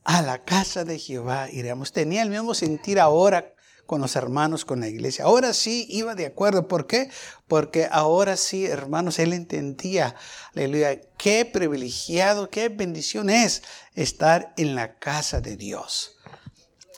a 0.09 0.23
la 0.23 0.43
casa 0.43 0.85
de 0.85 0.97
Jehová 0.97 1.51
iremos. 1.51 1.91
Tenía 1.91 2.23
el 2.23 2.31
mismo 2.31 2.55
sentir 2.55 2.99
ahora 2.99 3.53
con 3.85 4.01
los 4.01 4.15
hermanos, 4.15 4.65
con 4.65 4.79
la 4.79 4.87
iglesia. 4.87 5.25
Ahora 5.25 5.53
sí 5.53 5.85
iba 5.87 6.15
de 6.15 6.25
acuerdo. 6.25 6.67
¿Por 6.67 6.87
qué? 6.87 7.11
Porque 7.47 7.87
ahora 7.91 8.35
sí, 8.35 8.65
hermanos, 8.65 9.19
él 9.19 9.33
entendía, 9.33 10.15
aleluya, 10.55 10.99
qué 11.19 11.45
privilegiado, 11.45 12.49
qué 12.49 12.69
bendición 12.69 13.29
es 13.29 13.61
estar 13.93 14.51
en 14.57 14.73
la 14.73 14.97
casa 14.97 15.41
de 15.41 15.57
Dios. 15.57 16.18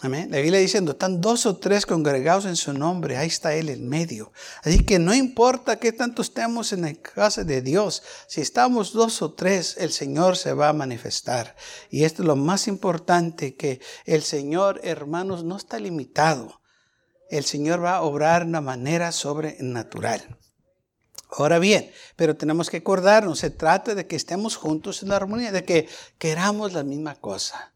Amén. 0.04 0.32
La 0.32 0.40
Biblia 0.40 0.60
diciendo, 0.60 0.94
están 0.94 1.22
dos 1.22 1.46
o 1.46 1.58
tres 1.58 1.86
congregados 1.86 2.46
en 2.46 2.56
su 2.56 2.74
nombre, 2.74 3.18
ahí 3.18 3.28
está 3.28 3.54
Él 3.54 3.70
en 3.70 3.88
medio. 3.88 4.32
Así 4.64 4.84
que 4.84 4.98
no 4.98 5.14
importa 5.14 5.76
qué 5.76 5.92
tanto 5.92 6.24
estemos 6.24 6.74
en 6.74 6.82
la 6.82 6.94
casa 6.96 7.44
de 7.44 7.62
Dios, 7.62 8.02
si 8.28 8.42
estamos 8.42 8.94
dos 8.94 9.22
o 9.22 9.34
tres, 9.34 9.76
el 9.78 9.92
Señor 9.92 10.38
se 10.38 10.54
va 10.54 10.70
a 10.70 10.74
manifestar. 10.74 11.56
Y 11.92 12.04
esto 12.04 12.24
es 12.24 12.28
lo 12.28 12.36
más 12.36 12.68
importante, 12.68 13.56
que 13.56 13.80
el 14.06 14.24
Señor, 14.24 14.82
hermanos, 14.84 15.44
no 15.44 15.56
está 15.56 15.78
limitado. 15.78 16.62
El 17.30 17.46
Señor 17.46 17.84
va 17.84 17.98
a 17.98 18.02
obrar 18.02 18.42
de 18.42 18.50
una 18.50 18.62
manera 18.62 19.12
sobrenatural. 19.12 20.40
Ahora 21.30 21.60
bien, 21.60 21.92
pero 22.16 22.36
tenemos 22.36 22.72
que 22.72 22.78
acordarnos, 22.78 23.38
se 23.38 23.52
trata 23.52 23.94
de 23.94 24.08
que 24.08 24.16
estemos 24.16 24.56
juntos 24.56 25.04
en 25.04 25.10
la 25.10 25.18
armonía, 25.18 25.52
de 25.52 25.64
que 25.64 25.88
queramos 26.18 26.74
la 26.74 26.82
misma 26.82 27.14
cosa. 27.22 27.76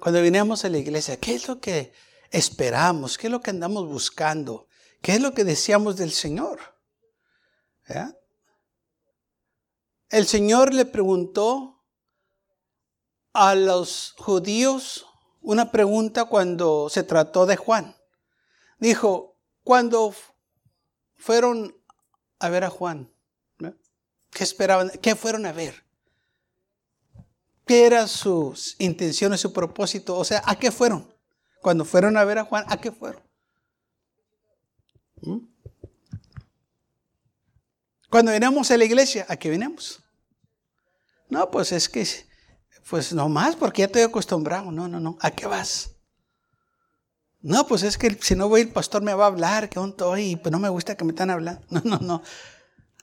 Cuando 0.00 0.22
vinimos 0.22 0.64
a 0.64 0.70
la 0.70 0.78
iglesia, 0.78 1.18
¿qué 1.18 1.34
es 1.34 1.48
lo 1.48 1.60
que 1.60 1.92
esperamos? 2.30 3.18
¿Qué 3.18 3.26
es 3.26 3.30
lo 3.30 3.42
que 3.42 3.50
andamos 3.50 3.86
buscando? 3.86 4.68
¿Qué 5.02 5.12
es 5.12 5.20
lo 5.20 5.34
que 5.34 5.44
deseamos 5.44 5.96
del 5.96 6.12
Señor? 6.12 6.58
El 10.08 10.26
Señor 10.26 10.72
le 10.72 10.86
preguntó 10.86 11.84
a 13.34 13.54
los 13.54 14.14
judíos 14.16 15.06
una 15.42 15.70
pregunta 15.70 16.24
cuando 16.24 16.88
se 16.88 17.02
trató 17.02 17.44
de 17.44 17.56
Juan. 17.56 17.94
Dijo, 18.78 19.36
cuando 19.62 20.14
fueron 21.16 21.76
a 22.38 22.48
ver 22.48 22.64
a 22.64 22.70
Juan, 22.70 23.12
¿qué 24.30 24.42
esperaban? 24.42 24.90
¿Qué 25.02 25.14
fueron 25.14 25.44
a 25.44 25.52
ver? 25.52 25.85
¿Qué 27.66 27.84
eran 27.84 28.06
sus 28.08 28.76
intenciones, 28.78 29.40
su 29.40 29.52
propósito? 29.52 30.16
O 30.16 30.24
sea, 30.24 30.40
¿a 30.46 30.56
qué 30.56 30.70
fueron? 30.70 31.12
Cuando 31.60 31.84
fueron 31.84 32.16
a 32.16 32.24
ver 32.24 32.38
a 32.38 32.44
Juan, 32.44 32.64
¿a 32.68 32.80
qué 32.80 32.92
fueron? 32.92 33.22
¿Mm? 35.22 35.38
Cuando 38.08 38.30
venimos 38.30 38.70
a 38.70 38.76
la 38.76 38.84
iglesia, 38.84 39.26
¿a 39.28 39.36
qué 39.36 39.50
venimos? 39.50 40.00
No, 41.28 41.50
pues 41.50 41.72
es 41.72 41.88
que, 41.88 42.06
pues 42.88 43.12
no 43.12 43.28
más, 43.28 43.56
porque 43.56 43.80
ya 43.80 43.86
estoy 43.86 44.02
acostumbrado. 44.02 44.70
No, 44.70 44.86
no, 44.86 45.00
no. 45.00 45.18
¿A 45.20 45.32
qué 45.32 45.46
vas? 45.46 45.90
No, 47.40 47.66
pues 47.66 47.82
es 47.82 47.98
que 47.98 48.16
si 48.22 48.36
no 48.36 48.48
voy, 48.48 48.60
el 48.60 48.68
pastor 48.68 49.02
me 49.02 49.12
va 49.12 49.24
a 49.24 49.28
hablar, 49.28 49.68
que 49.68 49.80
estoy, 49.80 50.22
y 50.22 50.36
pues 50.36 50.52
no 50.52 50.60
me 50.60 50.68
gusta 50.68 50.96
que 50.96 51.04
me 51.04 51.10
están 51.10 51.30
hablando. 51.30 51.66
No, 51.70 51.80
no, 51.84 51.98
no. 51.98 52.22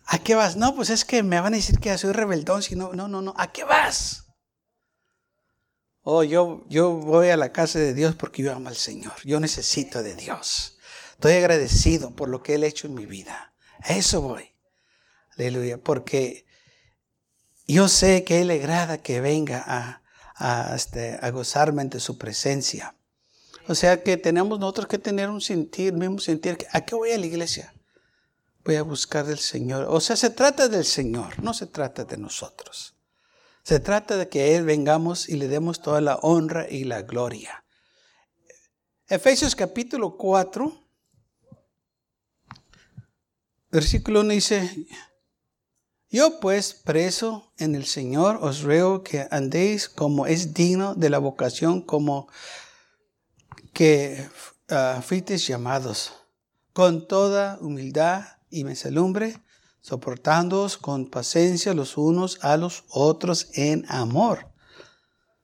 ¿A 0.05 0.19
qué 0.19 0.35
vas? 0.35 0.55
No, 0.55 0.73
pues 0.73 0.89
es 0.89 1.03
que 1.03 1.21
me 1.21 1.39
van 1.41 1.53
a 1.53 1.57
decir 1.57 1.79
que 1.79 1.97
soy 1.97 2.13
rebeldón. 2.13 2.61
Si 2.61 2.75
no, 2.75 2.93
no, 2.93 3.09
no, 3.09 3.21
no. 3.21 3.33
¿A 3.37 3.51
qué 3.51 3.65
vas? 3.65 4.22
Oh, 6.03 6.23
yo, 6.23 6.65
yo 6.67 6.91
voy 6.91 7.29
a 7.29 7.37
la 7.37 7.53
casa 7.53 7.79
de 7.79 7.93
Dios 7.93 8.15
porque 8.15 8.43
yo 8.43 8.53
amo 8.53 8.67
al 8.67 8.75
Señor. 8.75 9.13
Yo 9.23 9.39
necesito 9.39 10.03
de 10.03 10.15
Dios. 10.15 10.77
Estoy 11.13 11.33
agradecido 11.33 12.11
por 12.11 12.27
lo 12.27 12.43
que 12.43 12.55
Él 12.55 12.63
ha 12.63 12.67
hecho 12.67 12.87
en 12.87 12.93
mi 12.93 13.05
vida. 13.05 13.53
A 13.79 13.93
eso 13.93 14.21
voy. 14.21 14.51
Aleluya. 15.37 15.77
Porque 15.77 16.45
yo 17.67 17.87
sé 17.87 18.25
que 18.25 18.41
Él 18.41 18.47
le 18.47 18.55
agrada 18.55 18.97
que 18.97 19.21
venga 19.21 19.63
a, 19.65 20.01
a, 20.35 20.75
este, 20.75 21.17
a 21.21 21.29
gozarme 21.29 21.81
ante 21.81 22.01
su 22.01 22.17
presencia. 22.17 22.95
O 23.69 23.75
sea 23.75 24.03
que 24.03 24.17
tenemos 24.17 24.59
nosotros 24.59 24.87
que 24.87 24.97
tener 24.97 25.29
un 25.29 25.39
sentir, 25.39 25.93
mismo 25.93 26.19
sentir. 26.19 26.57
¿A 26.71 26.81
qué 26.81 26.95
voy 26.95 27.11
a 27.11 27.17
la 27.17 27.25
iglesia? 27.25 27.73
Voy 28.65 28.75
a 28.75 28.83
buscar 28.83 29.25
del 29.25 29.39
Señor. 29.39 29.87
O 29.89 30.01
sea, 30.01 30.17
se 30.17 30.29
trata 30.29 30.67
del 30.67 30.83
Señor, 30.83 31.41
no 31.41 31.53
se 31.53 31.67
trata 31.67 32.03
de 32.03 32.17
nosotros. 32.17 32.95
Se 33.63 33.79
trata 33.79 34.17
de 34.17 34.27
que 34.27 34.55
Él 34.55 34.65
vengamos 34.65 35.29
y 35.29 35.37
le 35.37 35.47
demos 35.47 35.81
toda 35.81 36.01
la 36.01 36.15
honra 36.17 36.69
y 36.69 36.83
la 36.83 37.01
gloria. 37.03 37.63
Efesios 39.07 39.55
capítulo 39.55 40.17
4, 40.17 40.73
versículo 43.71 44.19
1 44.19 44.33
dice, 44.33 44.85
yo 46.09 46.41
pues 46.41 46.73
preso 46.73 47.53
en 47.57 47.75
el 47.75 47.85
Señor 47.85 48.39
os 48.41 48.63
ruego 48.63 49.01
que 49.01 49.27
andéis 49.31 49.87
como 49.87 50.27
es 50.27 50.53
digno 50.53 50.93
de 50.93 51.09
la 51.09 51.19
vocación 51.19 51.81
como 51.81 52.27
que 53.71 54.27
uh, 54.69 55.01
fuisteis 55.01 55.47
llamados, 55.47 56.13
con 56.73 57.07
toda 57.07 57.57
humildad 57.61 58.25
y 58.49 58.65
mesalumbre, 58.65 59.41
soportándoos 59.83 60.77
con 60.77 61.05
paciencia 61.07 61.73
los 61.73 61.97
unos 61.97 62.39
a 62.41 62.55
los 62.55 62.85
otros 62.89 63.49
en 63.53 63.85
amor, 63.89 64.47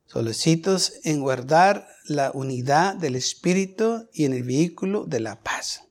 solicitos 0.08 0.94
en 1.04 1.20
guardar 1.20 1.88
la 2.06 2.32
unidad 2.34 2.96
del 2.96 3.16
Espíritu 3.16 4.08
y 4.14 4.24
en 4.24 4.34
el 4.34 4.44
vehículo 4.44 5.04
de 5.06 5.20
la 5.20 5.44
paz. 5.44 5.84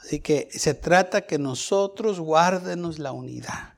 Así 0.00 0.18
que 0.18 0.48
se 0.52 0.74
trata 0.74 1.26
que 1.26 1.38
nosotros 1.38 2.18
guardemos 2.18 2.98
la 2.98 3.12
unidad. 3.12 3.74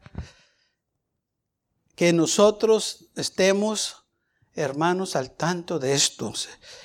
Que 1.94 2.14
nosotros 2.14 3.10
estemos, 3.14 4.06
hermanos, 4.54 5.16
al 5.16 5.32
tanto 5.32 5.78
de 5.78 5.92
esto. 5.92 6.32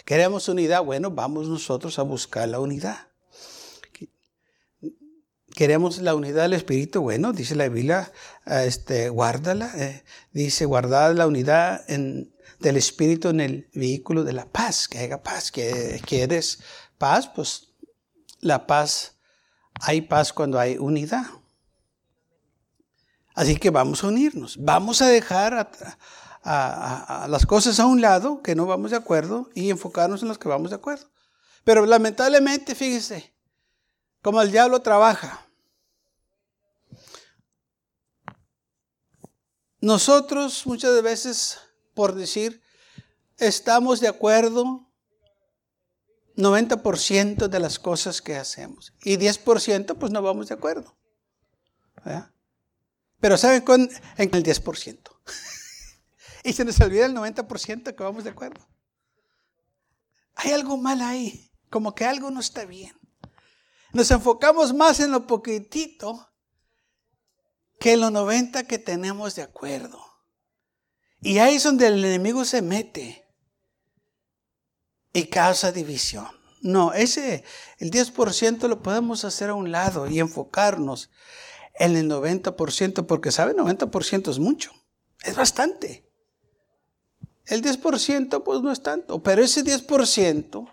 Queremos 0.03 0.49
unidad, 0.49 0.83
bueno, 0.83 1.09
vamos 1.09 1.47
nosotros 1.47 1.97
a 1.99 2.01
buscar 2.01 2.49
la 2.49 2.59
unidad. 2.59 3.07
Queremos 5.57 5.97
la 6.03 6.13
unidad 6.13 6.43
del 6.43 6.53
Espíritu, 6.53 7.01
bueno, 7.01 7.33
dice 7.33 7.55
la 7.55 7.67
Biblia, 7.67 8.11
este, 8.45 9.09
guárdala, 9.09 9.71
eh, 9.75 10.03
dice 10.31 10.65
guardar 10.65 11.15
la 11.15 11.25
unidad 11.25 11.83
del 11.87 12.77
Espíritu 12.77 13.29
en 13.29 13.39
el 13.39 13.67
vehículo 13.73 14.23
de 14.23 14.33
la 14.33 14.45
paz, 14.45 14.87
que 14.87 14.99
haya 14.99 15.23
paz, 15.23 15.51
que 15.51 15.99
quieres 16.05 16.59
paz, 16.99 17.27
pues 17.33 17.69
la 18.39 18.67
paz, 18.67 19.15
hay 19.81 20.01
paz 20.01 20.31
cuando 20.31 20.59
hay 20.59 20.77
unidad. 20.77 21.25
Así 23.33 23.57
que 23.57 23.71
vamos 23.71 24.03
a 24.03 24.09
unirnos, 24.09 24.57
vamos 24.63 25.01
a 25.01 25.07
dejar 25.07 25.71
a, 26.43 27.25
las 27.27 27.47
cosas 27.47 27.79
a 27.79 27.87
un 27.87 27.99
lado 27.99 28.43
que 28.43 28.53
no 28.53 28.67
vamos 28.67 28.91
de 28.91 28.97
acuerdo 28.97 29.49
y 29.55 29.71
enfocarnos 29.71 30.21
en 30.21 30.27
los 30.27 30.37
que 30.37 30.49
vamos 30.49 30.69
de 30.69 30.75
acuerdo. 30.75 31.07
Pero 31.63 31.83
lamentablemente, 31.87 32.75
fíjese, 32.75 33.33
como 34.21 34.39
el 34.39 34.51
diablo 34.51 34.83
trabaja, 34.83 35.46
Nosotros 39.87 40.67
muchas 40.67 41.01
veces, 41.01 41.59
por 41.93 42.13
decir, 42.13 42.61
estamos 43.37 44.01
de 44.01 44.09
acuerdo 44.09 44.91
90% 46.35 47.47
de 47.47 47.59
las 47.61 47.79
cosas 47.79 48.21
que 48.21 48.35
hacemos 48.35 48.93
y 49.01 49.15
10% 49.15 49.97
pues 49.97 50.11
no 50.11 50.21
vamos 50.21 50.49
de 50.49 50.55
acuerdo. 50.55 50.97
Pero 53.21 53.37
¿saben 53.37 53.61
con 53.61 53.89
en 54.17 54.35
el 54.35 54.43
10%? 54.43 54.99
y 56.43 56.51
se 56.51 56.65
nos 56.65 56.81
olvida 56.81 57.05
el 57.05 57.15
90% 57.15 57.95
que 57.95 58.03
vamos 58.03 58.25
de 58.25 58.31
acuerdo. 58.31 58.67
Hay 60.35 60.51
algo 60.51 60.75
mal 60.75 60.99
ahí, 60.99 61.49
como 61.69 61.95
que 61.95 62.03
algo 62.03 62.29
no 62.29 62.41
está 62.41 62.65
bien. 62.65 62.99
Nos 63.93 64.11
enfocamos 64.11 64.73
más 64.73 64.99
en 64.99 65.11
lo 65.11 65.25
poquitito 65.25 66.29
que 67.79 67.97
los 67.97 68.11
90 68.11 68.63
que 68.65 68.79
tenemos 68.79 69.35
de 69.35 69.43
acuerdo. 69.43 69.99
Y 71.21 71.39
ahí 71.39 71.55
es 71.55 71.63
donde 71.63 71.87
el 71.87 72.03
enemigo 72.03 72.45
se 72.45 72.61
mete 72.61 73.25
y 75.13 75.25
causa 75.25 75.71
división. 75.71 76.27
No, 76.61 76.93
ese, 76.93 77.43
el 77.79 77.91
10% 77.91 78.67
lo 78.67 78.81
podemos 78.81 79.25
hacer 79.25 79.49
a 79.49 79.53
un 79.53 79.71
lado 79.71 80.07
y 80.07 80.19
enfocarnos 80.19 81.09
en 81.79 81.95
el 81.95 82.09
90%, 82.09 83.05
porque 83.05 83.31
sabe, 83.31 83.55
90% 83.55 84.31
es 84.31 84.39
mucho, 84.39 84.71
es 85.23 85.35
bastante. 85.35 86.07
El 87.45 87.63
10% 87.63 88.43
pues 88.43 88.61
no 88.61 88.71
es 88.71 88.81
tanto, 88.81 89.21
pero 89.23 89.43
ese 89.43 89.63
10% 89.63 90.69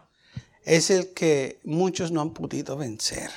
es 0.64 0.90
el 0.90 1.12
que 1.12 1.60
muchos 1.62 2.10
no 2.10 2.20
han 2.20 2.32
podido 2.32 2.76
vencer. 2.76 3.30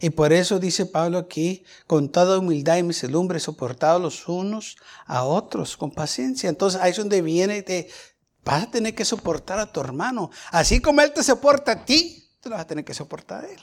Y 0.00 0.10
por 0.10 0.32
eso 0.32 0.58
dice 0.58 0.86
Pablo 0.86 1.18
aquí, 1.18 1.64
con 1.86 2.10
toda 2.10 2.38
humildad 2.38 2.76
y 2.78 2.82
misedumbre, 2.82 3.40
soportados 3.40 4.00
los 4.00 4.28
unos 4.28 4.76
a 5.06 5.24
otros, 5.24 5.76
con 5.76 5.90
paciencia. 5.90 6.48
Entonces 6.48 6.80
ahí 6.80 6.92
es 6.92 6.96
donde 6.96 7.22
viene, 7.22 7.62
te, 7.62 7.88
vas 8.44 8.64
a 8.64 8.70
tener 8.70 8.94
que 8.94 9.04
soportar 9.04 9.58
a 9.58 9.70
tu 9.70 9.80
hermano. 9.80 10.30
Así 10.50 10.80
como 10.80 11.00
él 11.00 11.12
te 11.12 11.22
soporta 11.22 11.72
a 11.72 11.84
ti, 11.84 12.30
tú 12.40 12.48
lo 12.48 12.56
vas 12.56 12.64
a 12.64 12.68
tener 12.68 12.84
que 12.84 12.94
soportar 12.94 13.44
a 13.44 13.48
él. 13.48 13.60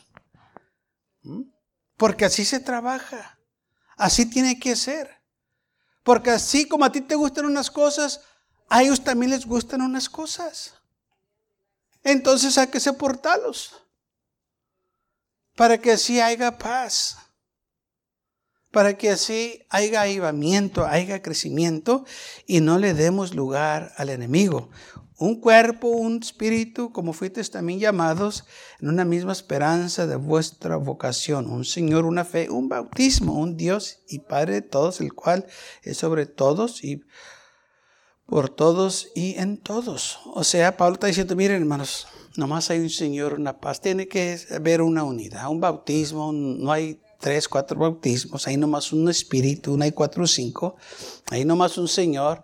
¿Mm? 1.24 1.42
Porque 1.98 2.26
así 2.26 2.46
se 2.46 2.60
trabaja. 2.60 3.40
Así 3.96 4.30
tiene 4.30 4.60
que 4.60 4.76
ser. 4.76 5.10
Porque 6.04 6.30
así 6.30 6.68
como 6.68 6.86
a 6.86 6.92
ti 6.92 7.02
te 7.02 7.16
gustan 7.16 7.46
unas 7.46 7.72
cosas, 7.72 8.22
a 8.70 8.84
ellos 8.84 9.04
también 9.04 9.32
les 9.32 9.46
gustan 9.46 9.82
unas 9.82 10.10
cosas. 10.10 10.74
Entonces 12.04 12.58
hay 12.58 12.68
que 12.68 12.80
soportarlos 12.80 13.87
para 15.58 15.80
que 15.80 15.92
así 15.92 16.22
haya 16.22 16.60
paz, 16.60 17.18
para 18.72 18.96
que 18.96 19.10
así 19.10 19.66
haya 19.70 20.04
avivamiento, 20.04 20.86
haya 20.86 21.24
crecimiento 21.24 22.06
y 22.46 22.62
no 22.62 22.78
le 22.78 22.94
demos 22.94 23.34
lugar 23.34 23.92
al 23.98 24.10
enemigo. 24.10 24.70
un 25.20 25.42
cuerpo, 25.42 25.88
un 25.88 26.20
espíritu, 26.22 26.92
como 26.92 27.12
fuisteis 27.12 27.50
también 27.50 27.80
llamados, 27.80 28.46
en 28.80 28.90
una 28.90 29.04
misma 29.04 29.32
esperanza 29.32 30.06
de 30.06 30.16
vuestra 30.16 30.76
vocación, 30.76 31.50
un 31.50 31.66
Señor, 31.66 32.06
una 32.06 32.24
fe, 32.24 32.52
un 32.52 32.70
bautismo, 32.70 33.34
un 33.34 33.58
Dios 33.58 34.04
y 34.08 34.20
Padre 34.20 34.54
de 34.54 34.62
todos, 34.62 35.02
el 35.02 35.14
cual 35.14 35.48
es 35.82 35.98
sobre 35.98 36.28
todos 36.28 36.84
y 36.84 37.02
por 38.28 38.50
todos 38.50 39.10
y 39.16 39.40
en 39.40 39.58
todos. 39.58 40.20
O 40.36 40.44
sea, 40.44 40.78
Pablo 40.78 40.94
está 40.94 41.08
diciendo, 41.08 41.36
miren 41.36 41.64
hermanos, 41.64 42.06
nomás 42.38 42.70
hay 42.70 42.80
un 42.80 42.90
Señor, 42.90 43.34
una 43.34 43.60
paz, 43.60 43.82
tiene 43.82 44.08
que 44.08 44.40
haber 44.52 44.82
una 44.82 45.04
unidad, 45.04 45.50
un 45.50 45.60
bautismo, 45.60 46.32
no 46.32 46.72
hay 46.72 47.02
tres, 47.20 47.48
cuatro 47.48 47.78
bautismos, 47.80 48.48
hay 48.48 48.58
nomás 48.58 48.94
un 48.94 49.10
espíritu, 49.10 49.76
no 49.76 49.84
hay 49.84 49.92
cuatro 49.92 50.24
o 50.24 50.28
cinco, 50.28 50.76
hay 51.30 51.44
nomás 51.44 51.78
un 51.78 51.88
Señor. 51.88 52.44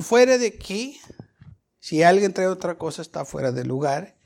fuera 0.00 0.38
de 0.38 0.48
aquí, 0.48 1.00
si 1.80 2.02
alguien 2.02 2.34
trae 2.34 2.46
otra 2.46 2.76
cosa, 2.76 3.00
está 3.02 3.24
fuera 3.24 3.52
de 3.52 3.64
lugar. 3.64 4.16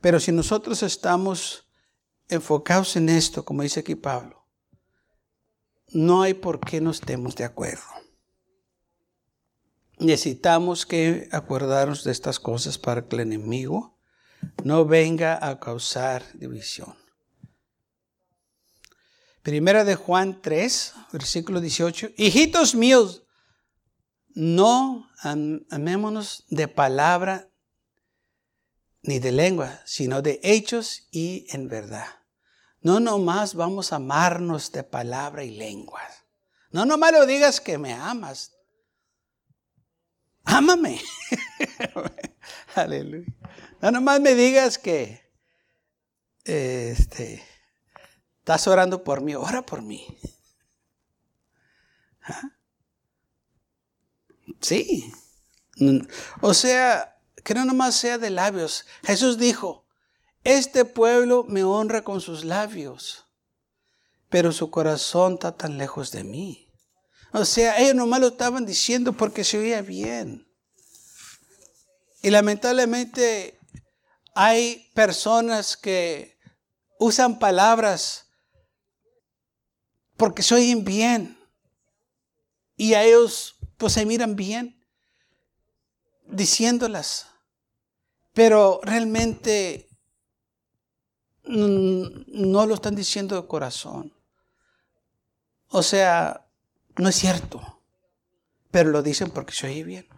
Pero 0.00 0.20
si 0.20 0.30
nosotros 0.30 0.82
estamos 0.82 1.66
enfocados 2.28 2.96
en 2.96 3.08
esto, 3.08 3.44
como 3.44 3.62
dice 3.62 3.80
aquí 3.80 3.94
Pablo, 3.94 4.46
no 5.88 6.22
hay 6.22 6.34
por 6.34 6.60
qué 6.60 6.80
no 6.80 6.90
estemos 6.90 7.34
de 7.34 7.44
acuerdo. 7.44 7.82
Necesitamos 10.00 10.86
que 10.86 11.28
acordarnos 11.32 12.04
de 12.04 12.12
estas 12.12 12.38
cosas 12.38 12.78
para 12.78 13.06
que 13.06 13.16
el 13.16 13.22
enemigo 13.22 13.98
no 14.62 14.84
venga 14.84 15.44
a 15.44 15.58
causar 15.58 16.22
división. 16.34 16.96
Primera 19.42 19.84
de 19.84 19.96
Juan 19.96 20.40
3, 20.42 20.94
versículo 21.12 21.60
18. 21.60 22.10
Hijitos 22.16 22.74
míos, 22.74 23.24
no 24.34 25.08
amémonos 25.70 26.44
de 26.48 26.68
palabra 26.68 27.48
ni 29.02 29.18
de 29.18 29.32
lengua, 29.32 29.80
sino 29.84 30.22
de 30.22 30.38
hechos 30.42 31.08
y 31.10 31.46
en 31.50 31.68
verdad. 31.68 32.06
No 32.80 33.00
nomás 33.00 33.54
vamos 33.54 33.92
a 33.92 33.96
amarnos 33.96 34.70
de 34.70 34.84
palabra 34.84 35.44
y 35.44 35.50
lengua. 35.50 36.02
No 36.70 36.84
nomás 36.84 37.12
lo 37.12 37.26
digas 37.26 37.60
que 37.60 37.78
me 37.78 37.94
amas. 37.94 38.57
Ámame. 40.48 40.98
Aleluya. 42.74 43.26
No 43.82 43.90
nomás 43.90 44.20
me 44.20 44.34
digas 44.34 44.78
que 44.78 45.30
este, 46.44 47.44
estás 48.38 48.66
orando 48.66 49.04
por 49.04 49.20
mí, 49.20 49.34
ora 49.34 49.62
por 49.62 49.82
mí. 49.82 50.06
¿Ah? 52.22 52.56
Sí. 54.60 55.12
O 56.40 56.54
sea, 56.54 57.20
que 57.44 57.54
no 57.54 57.66
nomás 57.66 57.94
sea 57.94 58.16
de 58.16 58.30
labios. 58.30 58.86
Jesús 59.04 59.36
dijo, 59.36 59.86
este 60.44 60.86
pueblo 60.86 61.44
me 61.46 61.62
honra 61.62 62.02
con 62.02 62.22
sus 62.22 62.44
labios, 62.44 63.26
pero 64.30 64.52
su 64.52 64.70
corazón 64.70 65.34
está 65.34 65.56
tan 65.56 65.76
lejos 65.76 66.10
de 66.10 66.24
mí. 66.24 66.67
O 67.32 67.44
sea, 67.44 67.78
ellos 67.78 67.94
nomás 67.94 68.20
lo 68.20 68.28
estaban 68.28 68.64
diciendo 68.64 69.12
porque 69.12 69.44
se 69.44 69.58
oía 69.58 69.82
bien. 69.82 70.46
Y 72.22 72.30
lamentablemente 72.30 73.58
hay 74.34 74.90
personas 74.94 75.76
que 75.76 76.38
usan 76.98 77.38
palabras 77.38 78.26
porque 80.16 80.42
se 80.42 80.54
oyen 80.54 80.84
bien. 80.84 81.38
Y 82.76 82.94
a 82.94 83.04
ellos 83.04 83.56
pues 83.76 83.92
se 83.92 84.06
miran 84.06 84.34
bien 84.36 84.84
diciéndolas. 86.26 87.26
Pero 88.32 88.80
realmente 88.82 89.88
no 91.44 92.66
lo 92.66 92.74
están 92.74 92.94
diciendo 92.94 93.40
de 93.40 93.48
corazón. 93.48 94.14
O 95.68 95.82
sea, 95.82 96.47
no 96.98 97.08
es 97.08 97.16
cierto. 97.16 97.82
Pero 98.70 98.90
lo 98.90 99.02
dicen 99.02 99.30
porque 99.30 99.54
se 99.54 99.66
oye 99.66 99.84
bien. 99.84 100.08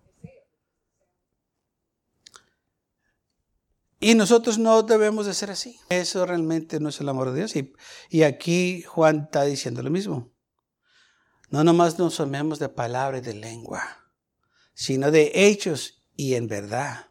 Y 4.01 4.15
nosotros 4.15 4.59
no 4.59 4.83
debemos 4.83 5.27
de 5.27 5.35
ser 5.35 5.51
así. 5.51 5.79
Eso 5.91 6.25
realmente 6.25 6.81
no 6.81 6.89
es 6.89 7.01
el 7.01 7.09
amor 7.11 7.31
de 7.31 7.37
Dios. 7.37 7.55
Y, 8.09 8.23
aquí 8.23 8.83
Juan 8.83 9.25
está 9.25 9.45
diciendo 9.45 9.83
lo 9.83 9.91
mismo. 9.91 10.33
No 11.51 11.65
nomás 11.65 11.99
nos 11.99 12.19
amemos 12.19 12.59
de 12.59 12.71
palabra 12.71 13.19
y 13.19 13.21
de 13.21 13.35
lengua, 13.35 13.83
sino 14.73 15.11
de 15.11 15.33
hechos 15.35 16.03
y 16.17 16.35
en 16.35 16.49
verdad. 16.49 17.11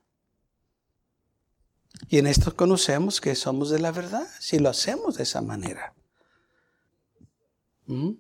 Y 2.08 2.18
en 2.18 2.26
esto 2.26 2.56
conocemos 2.56 3.22
que 3.22 3.36
somos 3.36 3.70
de 3.70 3.80
la 3.80 3.92
verdad, 3.92 4.28
si 4.40 4.58
lo 4.58 4.70
hacemos 4.70 5.16
de 5.16 5.24
esa 5.24 5.42
manera. 5.42 5.94
¿Mm? 7.86 8.14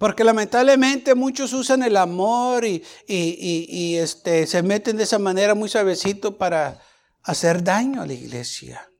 Porque 0.00 0.24
lamentablemente 0.24 1.14
muchos 1.14 1.52
usan 1.52 1.82
el 1.82 1.94
amor 1.94 2.64
y, 2.64 2.82
y, 3.06 3.96
este, 3.98 4.46
se 4.46 4.62
meten 4.62 4.96
de 4.96 5.02
esa 5.02 5.18
manera 5.18 5.54
muy 5.54 5.68
suavecito 5.68 6.38
para 6.38 6.80
hacer 7.22 7.62
daño 7.62 8.00
a 8.00 8.06
la 8.06 8.14
iglesia. 8.14 8.90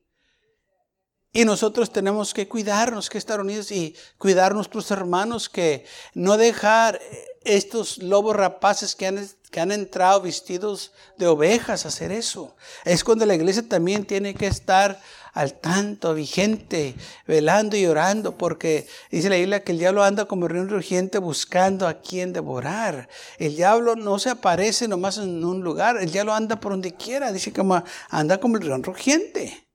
Y 1.33 1.43
nosotros 1.43 1.91
tenemos 1.91 2.35
que 2.35 2.47
cuidarnos, 2.47 3.09
que 3.09 3.17
estar 3.17 3.41
unidos 3.41 3.71
y 3.71 3.95
cuidar 4.19 4.51
a 4.51 4.53
nuestros 4.53 4.91
hermanos, 4.91 5.49
que 5.49 5.85
no 6.13 6.37
dejar 6.37 7.01
estos 7.43 7.97
lobos 7.97 8.35
rapaces 8.35 8.95
que 8.95 9.07
han, 9.07 9.27
que 9.49 9.59
han 9.59 9.71
entrado 9.71 10.21
vestidos 10.21 10.91
de 11.17 11.25
ovejas 11.25 11.87
hacer 11.87 12.11
eso. 12.11 12.55
Es 12.85 13.03
cuando 13.03 13.25
la 13.25 13.33
iglesia 13.33 13.67
también 13.67 14.05
tiene 14.05 14.35
que 14.35 14.45
estar 14.45 15.01
al 15.33 15.53
tanto, 15.53 16.13
vigente, 16.13 16.95
velando 17.25 17.77
y 17.77 17.85
orando, 17.85 18.37
porque 18.37 18.87
dice 19.09 19.29
la 19.29 19.37
Biblia 19.37 19.63
que 19.63 19.71
el 19.71 19.79
diablo 19.79 20.03
anda 20.03 20.25
como 20.25 20.47
río 20.47 20.65
rugiente 20.65 21.17
buscando 21.19 21.87
a 21.87 22.01
quien 22.01 22.33
devorar. 22.33 23.07
El 23.37 23.55
diablo 23.55 23.95
no 23.95 24.19
se 24.19 24.29
aparece 24.29 24.87
nomás 24.87 25.17
en 25.17 25.43
un 25.43 25.61
lugar, 25.61 25.97
el 25.97 26.11
diablo 26.11 26.33
anda 26.33 26.59
por 26.59 26.73
donde 26.73 26.93
quiera, 26.95 27.31
dice 27.31 27.53
que 27.53 27.63
anda 28.09 28.39
como 28.39 28.57
el 28.57 28.63
río 28.63 28.77
rugiente, 28.77 29.67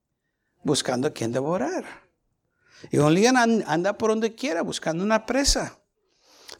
buscando 0.62 1.08
a 1.08 1.12
quien 1.12 1.32
devorar. 1.32 1.84
Y 2.90 2.98
un 2.98 3.14
día 3.14 3.32
anda 3.34 3.96
por 3.96 4.10
donde 4.10 4.34
quiera, 4.34 4.62
buscando 4.62 5.02
una 5.02 5.24
presa. 5.26 5.78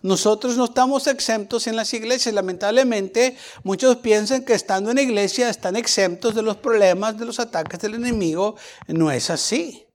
Nosotros 0.03 0.57
no 0.57 0.67
estamos 0.67 1.07
exentos 1.07 1.67
en 1.67 1.77
las 1.77 1.93
iglesias. 1.95 2.35
Lamentablemente, 2.35 3.37
muchos 3.65 3.97
piensan 3.97 4.45
que 4.45 4.55
estando 4.55 4.91
en 4.91 4.97
la 4.97 5.03
iglesia 5.03 5.49
están 5.49 5.77
exentos 5.77 6.35
de 6.35 6.43
los 6.43 6.57
problemas, 6.57 7.19
de 7.19 7.27
los 7.27 7.41
ataques 7.41 7.81
del 7.81 7.95
enemigo. 7.95 8.57
No 8.89 9.11
es 9.11 9.31
así. 9.31 9.87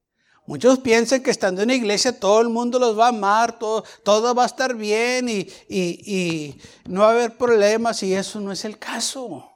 Muchos 0.47 0.79
piensan 0.79 1.21
que 1.21 1.31
estando 1.31 1.61
en 1.61 1.69
la 1.69 1.75
iglesia 1.75 2.19
todo 2.19 2.41
el 2.41 2.49
mundo 2.49 2.79
los 2.79 2.97
va 2.97 3.05
a 3.05 3.09
amar, 3.09 3.57
todo, 3.59 4.35
va 4.35 4.43
a 4.43 4.47
estar 4.47 4.75
bien 4.75 5.29
y, 5.29 5.47
y 5.69 6.59
no 6.85 7.01
va 7.01 7.07
a 7.07 7.11
haber 7.11 7.37
problemas 7.37 8.01
y 8.03 8.13
eso 8.13 8.39
no 8.41 8.51
es 8.51 8.65
el 8.65 8.77
caso. 8.77 9.47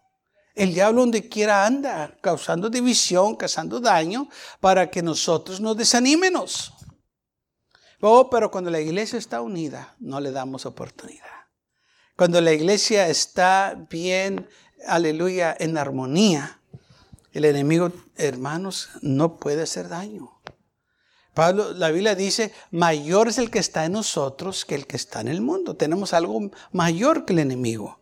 El 0.55 0.73
diablo 0.73 1.01
donde 1.01 1.27
quiera 1.27 1.65
anda, 1.65 2.15
causando 2.21 2.69
división, 2.69 3.35
causando 3.35 3.81
daño, 3.81 4.29
para 4.61 4.89
que 4.89 5.01
nosotros 5.01 5.59
nos 5.59 5.75
desanimemos. 5.75 6.71
Oh, 8.07 8.29
pero 8.29 8.51
cuando 8.51 8.69
la 8.69 8.79
iglesia 8.79 9.17
está 9.17 9.41
unida, 9.41 9.95
no 9.99 10.19
le 10.19 10.31
damos 10.31 10.67
oportunidad. 10.67 11.25
Cuando 12.15 12.39
la 12.39 12.53
iglesia 12.53 13.07
está 13.07 13.87
bien, 13.89 14.47
aleluya, 14.85 15.57
en 15.59 15.75
armonía, 15.75 16.61
el 17.33 17.45
enemigo, 17.45 17.91
hermanos, 18.15 18.89
no 19.01 19.37
puede 19.37 19.63
hacer 19.63 19.89
daño. 19.89 20.39
Pablo, 21.33 21.73
la 21.73 21.89
Biblia 21.89 22.13
dice, 22.13 22.53
mayor 22.69 23.27
es 23.27 23.39
el 23.39 23.49
que 23.49 23.57
está 23.57 23.85
en 23.85 23.93
nosotros 23.93 24.65
que 24.65 24.75
el 24.75 24.85
que 24.85 24.97
está 24.97 25.21
en 25.21 25.27
el 25.27 25.41
mundo. 25.41 25.75
Tenemos 25.75 26.13
algo 26.13 26.51
mayor 26.71 27.25
que 27.25 27.33
el 27.33 27.39
enemigo. 27.39 28.01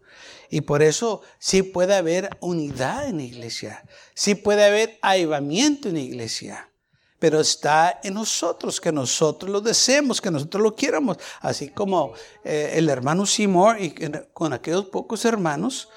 Y 0.50 0.60
por 0.60 0.84
eso 0.84 1.22
sí 1.40 1.64
puede 1.64 1.96
haber 1.96 2.30
unidad 2.42 3.08
en 3.08 3.20
la 3.20 3.24
iglesia. 3.24 3.86
Sí 4.16 4.36
puede 4.36 4.66
haber 4.66 5.00
avivamiento 5.02 5.88
en 5.88 5.96
la 5.96 6.02
iglesia 6.02 6.73
pero 7.24 7.40
está 7.40 8.02
en 8.04 8.16
nosotros, 8.16 8.82
que 8.82 8.92
nosotros 8.92 9.50
lo 9.50 9.62
deseemos, 9.62 10.20
que 10.20 10.30
nosotros 10.30 10.62
lo 10.62 10.76
quieramos. 10.76 11.16
Así 11.40 11.70
como 11.70 12.14
eh, 12.44 12.74
el 12.74 12.90
hermano 12.90 13.26
Seymour 13.26 13.80
y 13.80 13.96
con 14.34 14.52
aquellos 14.52 14.88
pocos 14.88 15.24
hermanos. 15.24 15.88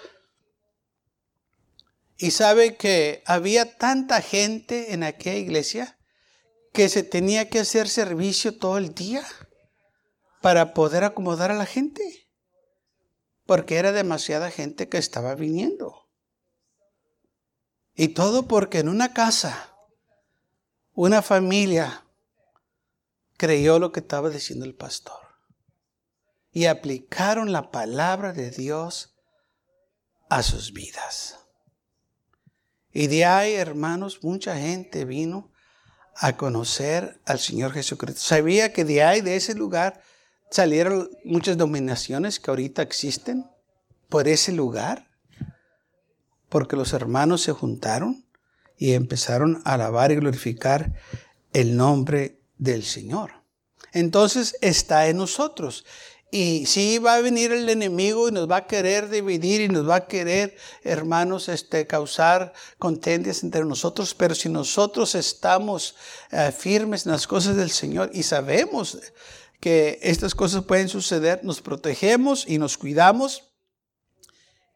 Y 2.17 2.31
sabe 2.31 2.77
que 2.77 3.25
había 3.27 3.77
tanta 3.77 4.23
gente 4.23 4.95
en 4.95 5.03
aquella 5.03 5.39
iglesia 5.39 5.99
que 6.73 6.89
se 6.89 7.03
tenía 7.03 7.49
que 7.49 7.59
hacer 7.59 7.89
servicio 7.89 8.57
todo 8.57 8.79
el 8.79 8.95
día 8.95 9.27
para 10.43 10.75
poder 10.75 11.03
acomodar 11.03 11.51
a 11.51 11.57
la 11.57 11.67
gente. 11.67 12.31
Porque 13.47 13.79
era 13.79 13.91
demasiada 13.91 14.53
gente 14.53 14.89
que 14.89 14.99
estaba 14.99 15.35
viniendo. 15.35 16.09
Y 17.97 18.11
todo 18.15 18.47
porque 18.47 18.79
en 18.79 18.89
una 18.89 19.13
casa 19.13 19.76
una 20.97 21.21
familia 21.21 22.07
creyó 23.37 23.79
lo 23.79 23.93
que 23.93 24.01
estaba 24.01 24.31
diciendo 24.31 24.65
el 24.65 24.75
pastor 24.75 25.21
y 26.53 26.65
aplicaron 26.65 27.53
la 27.53 27.71
palabra 27.71 28.33
de 28.33 28.51
Dios 28.51 29.15
a 30.31 30.43
sus 30.43 30.73
vidas. 30.73 31.39
Y 32.93 33.09
de 33.09 33.27
ahí, 33.27 33.53
hermanos, 33.53 34.25
mucha 34.25 34.57
gente 34.57 35.05
vino 35.05 35.53
a 36.15 36.39
conocer 36.39 37.21
al 37.27 37.41
Señor 37.41 37.73
Jesucristo. 37.73 38.23
Sabía 38.23 38.73
que 38.73 38.87
de 38.87 39.03
ahí, 39.03 39.21
de 39.21 39.37
ese 39.37 39.55
lugar, 39.55 40.01
salieron 40.51 41.11
muchas 41.27 41.59
dominaciones 41.59 42.41
que 42.41 42.51
ahorita 42.51 42.81
existen 42.81 43.45
por 44.09 44.29
ese 44.29 44.51
lugar, 44.51 45.11
porque 46.49 46.75
los 46.75 46.95
hermanos 46.95 47.43
se 47.43 47.53
juntaron 47.53 48.26
y 48.79 48.93
empezaron 48.93 49.63
a 49.65 49.75
alabar 49.75 50.13
y 50.13 50.17
glorificar 50.17 50.95
el 51.53 51.77
nombre 51.77 52.41
del 52.59 52.85
Señor. 52.85 53.33
Entonces 53.93 54.57
está 54.61 55.09
en 55.09 55.17
nosotros. 55.17 55.85
Y 56.31 56.67
sí 56.67 56.99
va 56.99 57.15
a 57.15 57.21
venir 57.21 57.53
el 57.53 57.69
enemigo 57.69 58.29
y 58.29 58.33
nos 58.33 58.51
va 58.51 58.57
a 58.57 58.67
querer 58.67 59.09
dividir 59.09 59.61
y 59.61 59.69
nos 59.69 59.89
va 59.89 59.97
a 59.97 60.07
querer, 60.07 60.57
hermanos, 60.83 61.49
este, 61.49 61.87
causar 61.87 62.53
contendias 62.79 63.43
entre 63.43 63.65
nosotros. 63.65 64.13
Pero 64.15 64.35
si 64.35 64.49
nosotros 64.49 65.15
estamos 65.15 65.95
eh, 66.33 66.53
firmes 66.53 67.07
en 67.07 67.13
las 67.13 67.27
cosas 67.27 67.57
del 67.57 67.71
Señor 67.71 68.11
y 68.13 68.25
sabemos 68.25 68.99
que 69.61 69.99
estas 70.03 70.35
cosas 70.35 70.65
pueden 70.65 70.89
suceder, 70.89 71.41
nos 71.45 71.63
protegemos 71.63 72.45
y 72.47 72.59
nos 72.59 72.77
cuidamos 72.77 73.45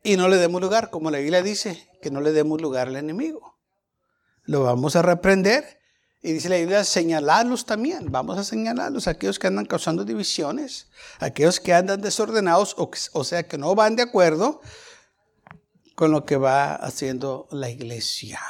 y 0.02 0.16
no 0.16 0.28
le 0.28 0.36
demos 0.36 0.62
lugar, 0.62 0.88
como 0.88 1.10
la 1.10 1.18
Biblia 1.18 1.42
dice, 1.42 1.88
que 2.00 2.10
no 2.10 2.20
le 2.20 2.32
demos 2.32 2.60
lugar 2.62 2.88
al 2.88 2.96
enemigo. 2.96 3.49
Lo 4.50 4.64
vamos 4.64 4.96
a 4.96 5.02
reprender 5.02 5.80
y 6.20 6.32
dice 6.32 6.48
la 6.48 6.56
Biblia, 6.56 6.82
señalarlos 6.82 7.66
también. 7.66 8.10
Vamos 8.10 8.36
a 8.36 8.42
señalarlos, 8.42 9.06
aquellos 9.06 9.38
que 9.38 9.46
andan 9.46 9.64
causando 9.64 10.04
divisiones, 10.04 10.88
aquellos 11.20 11.60
que 11.60 11.72
andan 11.72 12.00
desordenados, 12.00 12.74
o, 12.76 13.22
sea, 13.22 13.46
que 13.46 13.58
no 13.58 13.76
van 13.76 13.94
de 13.94 14.02
acuerdo 14.02 14.60
con 15.94 16.10
lo 16.10 16.24
que 16.24 16.36
va 16.36 16.74
haciendo 16.74 17.46
la 17.52 17.70
iglesia. 17.70 18.40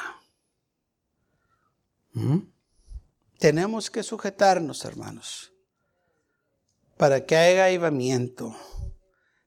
¿Mm? 2.14 2.48
Tenemos 3.38 3.90
que 3.90 4.02
sujetarnos, 4.02 4.86
hermanos, 4.86 5.52
para 6.96 7.26
que 7.26 7.36
haya 7.36 7.66
avivamiento. 7.66 8.56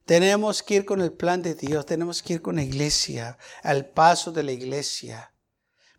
Tenemos 0.05 0.61
que 0.61 0.75
ir 0.75 0.85
con 0.85 1.01
el 1.01 1.13
plan 1.13 1.41
de 1.41 1.55
Dios, 1.55 1.87
tenemos 1.87 2.21
que 2.21 2.33
ir 2.33 2.43
con 2.43 2.57
la 2.57 2.63
iglesia, 2.63 3.39
al 3.63 3.87
paso 3.87 4.31
de 4.31 4.43
la 4.43 4.51
iglesia. 4.51 5.32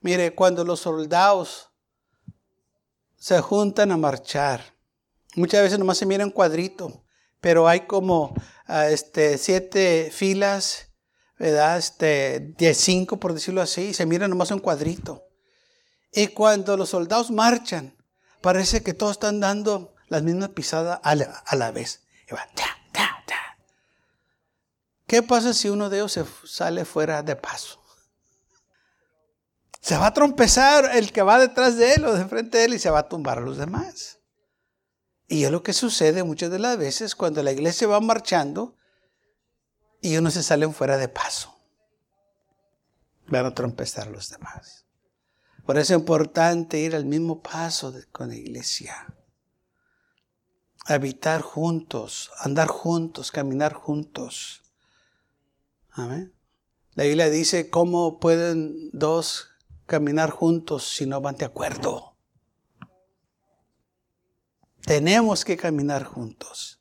Mire, 0.04 0.34
cuando 0.34 0.64
los 0.64 0.80
soldados 0.80 1.70
se 3.16 3.40
juntan 3.40 3.90
a 3.90 3.96
marchar. 3.96 4.76
Muchas 5.34 5.62
veces 5.62 5.78
nomás 5.78 5.96
se 5.96 6.04
mira 6.04 6.26
un 6.26 6.30
cuadrito, 6.30 7.06
pero 7.40 7.66
hay 7.66 7.86
como 7.86 8.34
ah, 8.66 8.90
este, 8.90 9.38
siete 9.38 10.10
filas, 10.12 10.92
¿verdad? 11.38 11.78
Este, 11.78 12.52
de 12.58 12.74
cinco, 12.74 13.18
por 13.18 13.32
decirlo 13.32 13.62
así, 13.62 13.94
se 13.94 14.04
mira 14.04 14.28
nomás 14.28 14.50
un 14.50 14.58
cuadrito. 14.58 15.24
Y 16.12 16.26
cuando 16.26 16.76
los 16.76 16.90
soldados 16.90 17.30
marchan, 17.30 17.96
parece 18.42 18.82
que 18.82 18.92
todos 18.92 19.12
están 19.12 19.40
dando 19.40 19.94
las 20.08 20.22
mismas 20.22 20.50
pisadas 20.50 21.00
a 21.02 21.14
la, 21.14 21.70
vez. 21.70 22.02
¿Qué 25.06 25.22
pasa 25.22 25.54
si 25.54 25.70
uno 25.70 25.88
de 25.88 25.96
ellos 25.96 26.12
se 26.12 26.26
sale 26.44 26.84
fuera 26.84 27.22
de 27.22 27.36
paso? 27.36 27.83
Se 29.84 29.98
va 29.98 30.06
a 30.06 30.14
trompezar 30.14 30.96
el 30.96 31.12
que 31.12 31.20
va 31.20 31.38
detrás 31.38 31.76
de 31.76 31.92
él 31.92 32.06
o 32.06 32.14
de 32.14 32.24
frente 32.24 32.56
de 32.56 32.64
él 32.64 32.72
y 32.72 32.78
se 32.78 32.88
va 32.88 33.00
a 33.00 33.08
tumbar 33.10 33.36
a 33.36 33.42
los 33.42 33.58
demás. 33.58 34.18
Y 35.28 35.44
es 35.44 35.50
lo 35.50 35.62
que 35.62 35.74
sucede 35.74 36.24
muchas 36.24 36.50
de 36.50 36.58
las 36.58 36.78
veces 36.78 37.14
cuando 37.14 37.42
la 37.42 37.52
iglesia 37.52 37.86
va 37.86 38.00
marchando 38.00 38.78
y 40.00 40.16
uno 40.16 40.30
se 40.30 40.42
sale 40.42 40.66
fuera 40.72 40.96
de 40.96 41.08
paso. 41.08 41.54
Van 43.26 43.44
a 43.44 43.54
trompezar 43.54 44.08
a 44.08 44.10
los 44.10 44.30
demás. 44.30 44.86
Por 45.66 45.76
eso 45.76 45.92
es 45.92 46.00
importante 46.00 46.78
ir 46.78 46.96
al 46.96 47.04
mismo 47.04 47.42
paso 47.42 47.94
con 48.10 48.30
la 48.30 48.36
iglesia. 48.36 49.14
Habitar 50.86 51.42
juntos, 51.42 52.30
andar 52.38 52.68
juntos, 52.68 53.30
caminar 53.30 53.74
juntos. 53.74 54.62
Amén. 55.90 56.34
La 56.94 57.04
Biblia 57.04 57.28
dice, 57.28 57.68
¿cómo 57.68 58.18
pueden 58.18 58.88
dos 58.94 59.50
caminar 59.86 60.30
juntos 60.30 60.88
si 60.88 61.06
no 61.06 61.20
van 61.20 61.36
de 61.36 61.44
acuerdo. 61.44 62.16
Tenemos 64.82 65.44
que 65.44 65.56
caminar 65.56 66.04
juntos. 66.04 66.80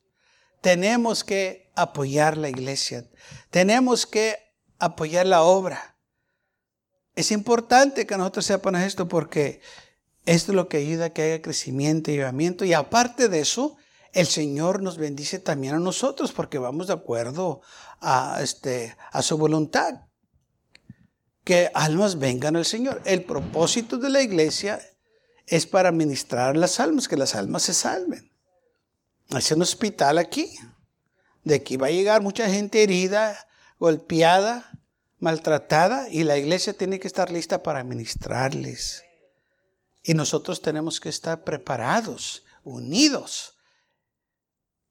Tenemos 0.62 1.24
que 1.24 1.72
apoyar 1.76 2.38
la 2.38 2.50
iglesia. 2.50 3.10
Tenemos 3.50 4.06
que 4.06 4.38
apoyar 4.80 5.26
la 5.26 5.44
obra. 5.44 5.98
Es 7.16 7.32
importante 7.32 8.06
que 8.06 8.18
nosotros 8.18 8.46
sepamos 8.46 8.82
esto 8.82 9.08
porque 9.08 9.62
esto 10.26 10.52
es 10.52 10.56
lo 10.56 10.68
que 10.68 10.78
ayuda 10.78 11.06
a 11.06 11.10
que 11.12 11.22
haya 11.22 11.42
crecimiento 11.42 12.12
y 12.12 12.16
llevamiento. 12.16 12.66
Y 12.66 12.74
aparte 12.74 13.30
de 13.30 13.40
eso, 13.40 13.78
el 14.14 14.28
Señor 14.28 14.82
nos 14.82 14.98
bendice 14.98 15.40
también 15.40 15.76
a 15.76 15.80
nosotros 15.80 16.32
porque 16.32 16.58
vamos 16.58 16.88
de 16.88 16.94
acuerdo 16.94 17.62
a, 18.02 18.40
este, 18.42 18.96
a 19.12 19.22
su 19.22 19.38
voluntad 19.38 20.02
que 21.44 21.70
almas 21.74 22.20
vengan 22.20 22.56
al 22.56 22.66
Señor. 22.66 23.02
El 23.06 23.24
propósito 23.24 23.98
de 23.98 24.10
la 24.10 24.22
iglesia 24.22 24.82
es 25.48 25.66
para 25.66 25.92
ministrar 25.92 26.56
las 26.56 26.80
almas, 26.80 27.08
que 27.08 27.18
las 27.18 27.36
almas 27.36 27.64
se 27.64 27.74
salven. 27.74 28.32
Es 29.30 29.52
un 29.52 29.62
hospital 29.62 30.18
aquí. 30.18 30.56
De 31.44 31.56
aquí 31.56 31.76
va 31.78 31.88
a 31.88 31.92
llegar 31.92 32.22
mucha 32.22 32.50
gente 32.50 32.84
herida, 32.84 33.48
golpeada, 33.78 34.72
maltratada, 35.20 36.08
y 36.10 36.24
la 36.24 36.38
iglesia 36.38 36.74
tiene 36.74 37.00
que 37.00 37.08
estar 37.08 37.32
lista 37.32 37.64
para 37.64 37.84
ministrarles. 37.84 39.04
Y 40.04 40.14
nosotros 40.14 40.62
tenemos 40.62 41.00
que 41.00 41.10
estar 41.10 41.44
preparados, 41.44 42.44
unidos, 42.64 43.56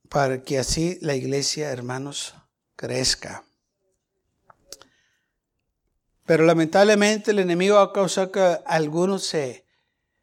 para 0.08 0.42
que 0.42 0.58
así 0.58 0.98
la 1.00 1.14
iglesia, 1.14 1.70
hermanos, 1.70 2.34
crezca. 2.76 3.44
Pero 6.24 6.44
lamentablemente 6.44 7.32
el 7.32 7.40
enemigo 7.40 7.78
ha 7.78 7.92
causado 7.92 8.30
que 8.30 8.58
algunos 8.66 9.24
se 9.24 9.66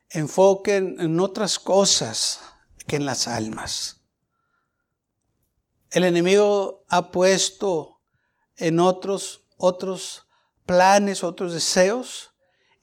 enfoquen 0.09 0.95
en 0.99 1.19
otras 1.19 1.59
cosas 1.59 2.39
que 2.87 2.95
en 2.95 3.05
las 3.05 3.27
almas. 3.27 4.01
El 5.91 6.03
enemigo 6.03 6.85
ha 6.87 7.11
puesto 7.11 8.01
en 8.55 8.79
otros, 8.79 9.45
otros 9.57 10.27
planes, 10.65 11.23
otros 11.23 11.53
deseos, 11.53 12.31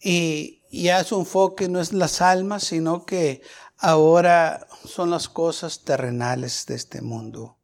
y 0.01 0.63
ya 0.71 1.03
su 1.05 1.19
enfoque 1.19 1.69
no 1.69 1.81
es 1.81 1.93
las 1.93 2.21
almas, 2.21 2.65
sino 2.65 3.07
que 3.07 3.43
ahora 3.79 4.67
son 4.85 5.11
las 5.11 5.29
cosas 5.29 5.85
terrenales 5.85 6.67
de 6.67 6.75
este 6.75 7.01
mundo. 7.01 7.59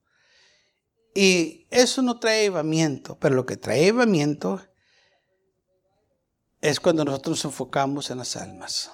Y 1.15 1.67
eso 1.71 2.03
no 2.03 2.19
trae 2.19 2.43
llevamiento, 2.43 3.19
pero 3.19 3.35
lo 3.35 3.45
que 3.45 3.57
trae 3.57 3.83
llevamiento 3.83 4.61
es 6.63 6.81
cuando 6.81 7.05
nosotros 7.05 7.39
nos 7.39 7.45
enfocamos 7.53 8.11
en 8.11 8.19
las 8.19 8.37
almas. 8.37 8.91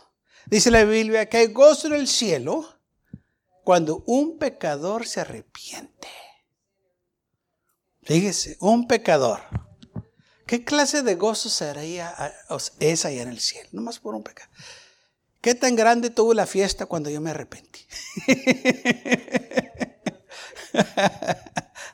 Dice 0.46 0.70
la 0.70 0.85
Biblia 0.85 1.28
que 1.28 1.37
hay 1.37 1.48
gozo 1.48 1.87
en 1.88 1.94
el 1.94 2.09
cielo 2.09 2.66
cuando 3.62 4.02
un 4.07 4.38
pecador 4.38 5.07
se 5.07 5.20
arrepiente. 5.20 6.09
Fíjese, 8.02 8.57
un 8.61 8.88
pecador. 8.88 9.40
¿Qué 10.46 10.64
clase 10.64 11.02
de 11.02 11.14
gozo 11.14 11.50
sería 11.50 12.14
es 12.81 13.04
allá 13.04 13.20
en 13.20 13.28
el 13.28 13.38
cielo? 13.38 13.68
Nomás 13.72 13.98
por 13.98 14.14
un 14.14 14.22
pecado. 14.22 14.50
¿Qué 15.42 15.54
tan 15.54 15.76
grande 15.76 16.09
tuvo 16.09 16.33
la 16.33 16.46
fiesta 16.46 16.87
cuando 16.87 17.11
yo 17.11 17.20
me 17.20 17.31
arrepentí? 17.31 17.87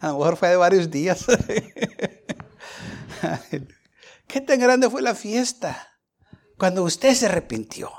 A 0.01 0.09
lo 0.09 0.19
mejor 0.19 0.37
fue 0.37 0.51
de 0.51 0.57
varios 0.57 0.89
días. 0.89 1.27
¿Qué 4.35 4.41
tan 4.41 4.59
grande 4.59 4.91
fue 4.91 5.01
la 5.01 5.15
fiesta 5.15 5.97
cuando 6.59 6.83
usted 6.83 7.15
se 7.15 7.27
arrepintió? 7.27 7.93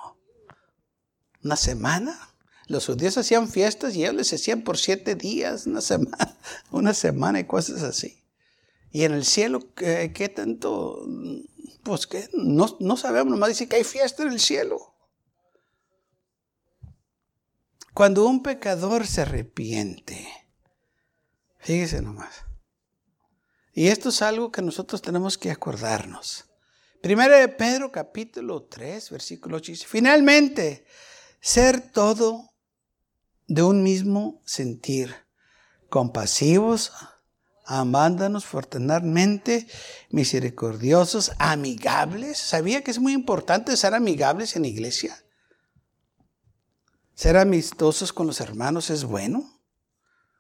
¿Una 1.42 1.56
semana? 1.56 2.36
Los 2.68 2.88
judíos 2.88 3.18
hacían 3.18 3.48
fiestas 3.48 3.96
y 3.96 4.02
ellos 4.02 4.16
les 4.16 4.34
hacían 4.34 4.64
por 4.64 4.78
siete 4.78 5.16
días, 5.16 5.66
una 5.66 5.80
semana, 5.80 6.38
una 6.72 6.94
semana 6.94 7.40
y 7.40 7.46
cosas 7.46 7.84
así. 7.84 8.22
Y 8.92 9.06
en 9.06 9.14
el 9.14 9.24
cielo, 9.24 9.74
¿qué, 9.76 10.34
tanto? 10.36 11.08
Pues 11.84 12.06
que 12.06 12.28
no, 12.34 12.76
no 12.82 12.98
sabemos, 12.98 13.32
nomás 13.32 13.48
dice 13.48 13.70
que 13.70 13.78
hay 13.78 13.86
fiesta 13.86 14.24
en 14.24 14.34
el 14.34 14.42
cielo. 14.42 14.94
Cuando 17.94 18.28
un 18.28 18.44
pecador 18.44 19.08
se 19.08 19.22
arrepiente, 19.22 20.28
fíjese 21.60 22.02
nomás, 22.02 22.44
y 23.76 23.90
esto 23.90 24.10
es 24.10 24.22
algo 24.22 24.52
que 24.52 24.62
nosotros 24.62 25.02
tenemos 25.02 25.38
que 25.38 25.52
acordarnos. 25.52 26.46
Primero 27.02 27.38
de 27.38 27.50
Pedro 27.50 27.92
capítulo 27.92 28.64
3, 28.64 29.10
versículo 29.12 29.58
8 29.58 29.74
finalmente, 29.86 30.86
ser 31.42 31.92
todo 31.92 32.54
de 33.48 33.62
un 33.62 33.84
mismo 33.84 34.42
sentir, 34.46 35.14
compasivos, 35.90 36.94
amándonos 37.66 38.46
fraternalmente, 38.46 39.68
misericordiosos, 40.10 41.34
amigables. 41.38 42.38
¿Sabía 42.38 42.82
que 42.82 42.92
es 42.92 43.00
muy 43.00 43.12
importante 43.12 43.76
ser 43.76 43.94
amigables 43.94 44.56
en 44.56 44.62
la 44.62 44.70
iglesia? 44.70 45.22
Ser 47.14 47.36
amistosos 47.36 48.14
con 48.14 48.26
los 48.26 48.40
hermanos 48.40 48.90
es 48.90 49.04
bueno. 49.04 49.62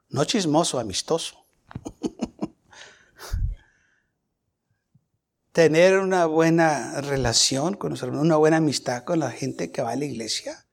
No 0.07 0.23
chismoso, 0.23 0.79
amistoso. 0.79 1.45
Tener 5.55 5.99
una 5.99 6.25
buena 6.25 6.99
relación 6.99 7.75
con 7.75 7.91
los 7.91 8.03
hermanos, 8.03 8.25
una 8.25 8.35
buena 8.35 8.57
amistad 8.57 9.05
con 9.05 9.19
la 9.19 9.31
gente 9.31 9.71
que 9.71 9.81
va 9.81 9.91
a 9.91 9.95
la 9.95 10.03
iglesia. 10.03 10.67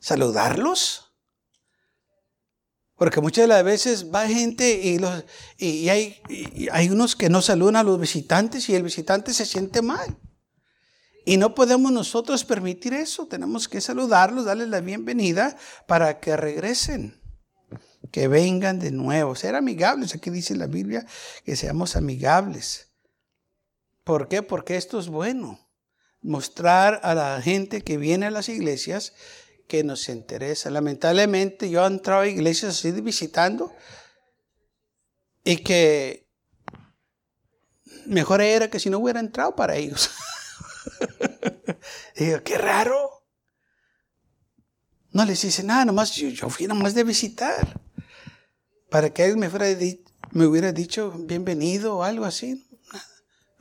Saludarlos. 0.00 1.14
Porque 2.96 3.22
muchas 3.22 3.44
de 3.44 3.46
las 3.46 3.64
veces 3.64 4.12
va 4.14 4.28
gente 4.28 4.82
y, 4.84 4.98
los, 4.98 5.24
y, 5.56 5.88
hay, 5.88 6.20
hay 6.72 6.90
unos 6.90 7.16
que 7.16 7.30
no 7.30 7.40
saludan 7.40 7.76
a 7.76 7.82
los 7.82 7.98
visitantes 7.98 8.68
y 8.68 8.74
el 8.74 8.82
visitante 8.82 9.32
se 9.32 9.46
siente 9.46 9.80
mal. 9.80 10.18
Y 11.24 11.38
no 11.38 11.54
podemos 11.54 11.90
nosotros 11.90 12.44
permitir 12.44 12.92
eso. 12.92 13.26
Tenemos 13.28 13.66
que 13.66 13.80
saludarlos, 13.80 14.44
darles 14.44 14.68
la 14.68 14.82
bienvenida 14.82 15.56
para 15.86 16.20
que 16.20 16.36
regresen, 16.36 17.18
que 18.10 18.28
vengan 18.28 18.78
de 18.78 18.90
nuevo. 18.90 19.34
Ser 19.36 19.54
amigables. 19.54 20.14
Aquí 20.14 20.28
dice 20.28 20.54
la 20.54 20.66
Biblia 20.66 21.06
que 21.46 21.56
seamos 21.56 21.96
amigables. 21.96 22.91
¿Por 24.04 24.28
qué? 24.28 24.42
Porque 24.42 24.76
esto 24.76 24.98
es 24.98 25.08
bueno. 25.08 25.58
Mostrar 26.20 27.00
a 27.02 27.14
la 27.14 27.40
gente 27.42 27.82
que 27.82 27.96
viene 27.96 28.26
a 28.26 28.30
las 28.30 28.48
iglesias 28.48 29.12
que 29.68 29.84
nos 29.84 30.08
interesa. 30.08 30.70
Lamentablemente 30.70 31.70
yo 31.70 31.82
he 31.84 31.86
entrado 31.86 32.22
a 32.22 32.28
iglesias 32.28 32.78
así 32.78 32.90
visitando 33.00 33.74
y 35.44 35.58
que 35.58 36.28
mejor 38.06 38.40
era 38.40 38.68
que 38.68 38.78
si 38.78 38.90
no 38.90 38.98
hubiera 38.98 39.20
entrado 39.20 39.56
para 39.56 39.76
ellos. 39.76 40.10
digo, 42.16 42.42
qué 42.42 42.58
raro. 42.58 43.24
No 45.10 45.24
les 45.24 45.42
dice 45.42 45.62
nada, 45.62 45.84
nomás 45.84 46.14
yo, 46.14 46.28
yo 46.28 46.48
fui 46.48 46.66
nomás 46.66 46.94
de 46.94 47.04
visitar. 47.04 47.80
Para 48.90 49.10
que 49.10 49.24
él 49.24 49.36
me, 49.36 49.48
fuera 49.48 49.66
me 50.32 50.46
hubiera 50.46 50.72
dicho 50.72 51.12
bienvenido 51.12 51.96
o 51.96 52.02
algo 52.02 52.24
así. 52.24 52.68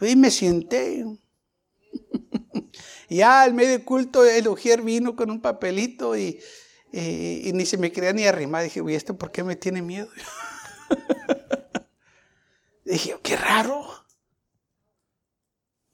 Y 0.01 0.15
me 0.15 0.31
sienté. 0.31 1.05
Y 3.09 3.17
ya 3.17 3.43
al 3.43 3.53
medio 3.53 3.83
culto 3.85 4.25
el 4.25 4.47
ujier 4.47 4.81
vino 4.81 5.15
con 5.15 5.29
un 5.29 5.41
papelito 5.41 6.17
y, 6.17 6.39
ni 6.91 7.65
se 7.65 7.77
me 7.77 7.91
quería 7.91 8.13
ni 8.13 8.25
arrimar. 8.25 8.63
Dije, 8.63 8.81
uy, 8.81 8.95
¿esto 8.95 9.17
por 9.17 9.31
qué 9.31 9.43
me 9.43 9.55
tiene 9.55 9.81
miedo? 9.81 10.09
Dije, 12.85 13.15
qué 13.21 13.37
raro. 13.37 13.85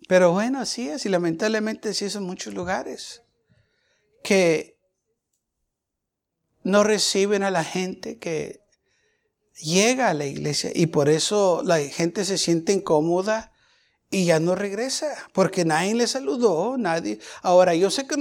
Pero 0.07 0.31
bueno, 0.31 0.59
así 0.59 0.87
es, 0.87 1.05
y 1.05 1.09
lamentablemente 1.09 1.89
así 1.89 2.05
es 2.05 2.15
en 2.15 2.23
muchos 2.23 2.53
lugares. 2.53 3.23
Que 4.23 4.77
no 6.63 6.83
reciben 6.83 7.43
a 7.43 7.51
la 7.51 7.63
gente 7.63 8.17
que 8.19 8.61
llega 9.59 10.09
a 10.09 10.13
la 10.13 10.25
iglesia 10.25 10.71
y 10.73 10.87
por 10.87 11.09
eso 11.09 11.61
la 11.63 11.79
gente 11.79 12.25
se 12.25 12.37
siente 12.37 12.73
incómoda 12.73 13.51
y 14.09 14.25
ya 14.25 14.39
no 14.39 14.55
regresa, 14.55 15.07
porque 15.33 15.65
nadie 15.65 15.93
le 15.93 16.07
saludó, 16.07 16.77
nadie. 16.77 17.19
Ahora, 17.41 17.75
yo 17.75 17.91
sé 17.91 18.07
que 18.07 18.15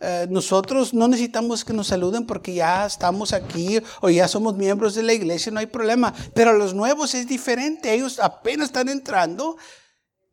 eh, 0.00 0.26
nosotros 0.30 0.94
no 0.94 1.08
necesitamos 1.08 1.64
que 1.64 1.72
nos 1.72 1.88
saluden 1.88 2.26
porque 2.26 2.54
ya 2.54 2.86
estamos 2.86 3.32
aquí 3.32 3.80
o 4.00 4.08
ya 4.08 4.28
somos 4.28 4.56
miembros 4.56 4.94
de 4.94 5.02
la 5.02 5.14
iglesia, 5.14 5.50
no 5.50 5.58
hay 5.58 5.66
problema, 5.66 6.14
pero 6.34 6.52
los 6.52 6.74
nuevos 6.74 7.14
es 7.14 7.26
diferente, 7.26 7.92
ellos 7.92 8.20
apenas 8.20 8.66
están 8.66 8.88
entrando 8.88 9.56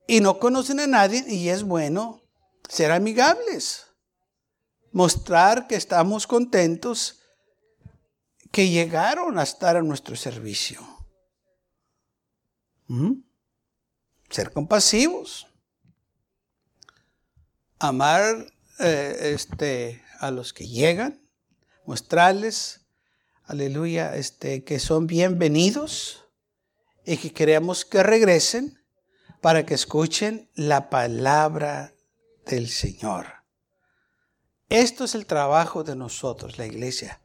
y 0.08 0.22
no 0.22 0.38
conocen 0.38 0.80
a 0.80 0.88
nadie 0.88 1.24
y 1.28 1.50
es 1.50 1.64
bueno 1.64 2.22
ser 2.68 2.92
amigables, 2.92 3.88
mostrar 4.92 5.66
que 5.66 5.76
estamos 5.76 6.28
contentos 6.28 7.20
que 8.52 8.70
llegaron 8.70 9.40
a 9.40 9.44
estar 9.44 9.76
a 9.76 9.82
nuestro 9.82 10.16
servicio. 10.16 10.82
¿Mm? 12.88 13.29
Ser 14.30 14.52
compasivos, 14.52 15.48
amar 17.80 18.54
eh, 18.80 19.34
este, 19.34 20.04
a 20.20 20.32
los 20.32 20.54
que 20.54 20.68
llegan, 20.68 21.22
mostrarles, 21.86 22.82
aleluya, 23.46 24.16
este, 24.16 24.64
que 24.64 24.80
son 24.80 25.08
bienvenidos 25.08 26.26
y 27.06 27.18
que 27.18 27.34
queremos 27.34 27.86
que 27.86 28.04
regresen 28.04 28.80
para 29.42 29.66
que 29.66 29.74
escuchen 29.74 30.50
la 30.54 30.90
palabra 30.90 31.94
del 32.46 32.70
Señor. 32.70 33.28
Esto 34.68 35.06
es 35.06 35.16
el 35.16 35.26
trabajo 35.26 35.84
de 35.84 35.96
nosotros, 35.96 36.58
la 36.58 36.66
iglesia 36.66 37.22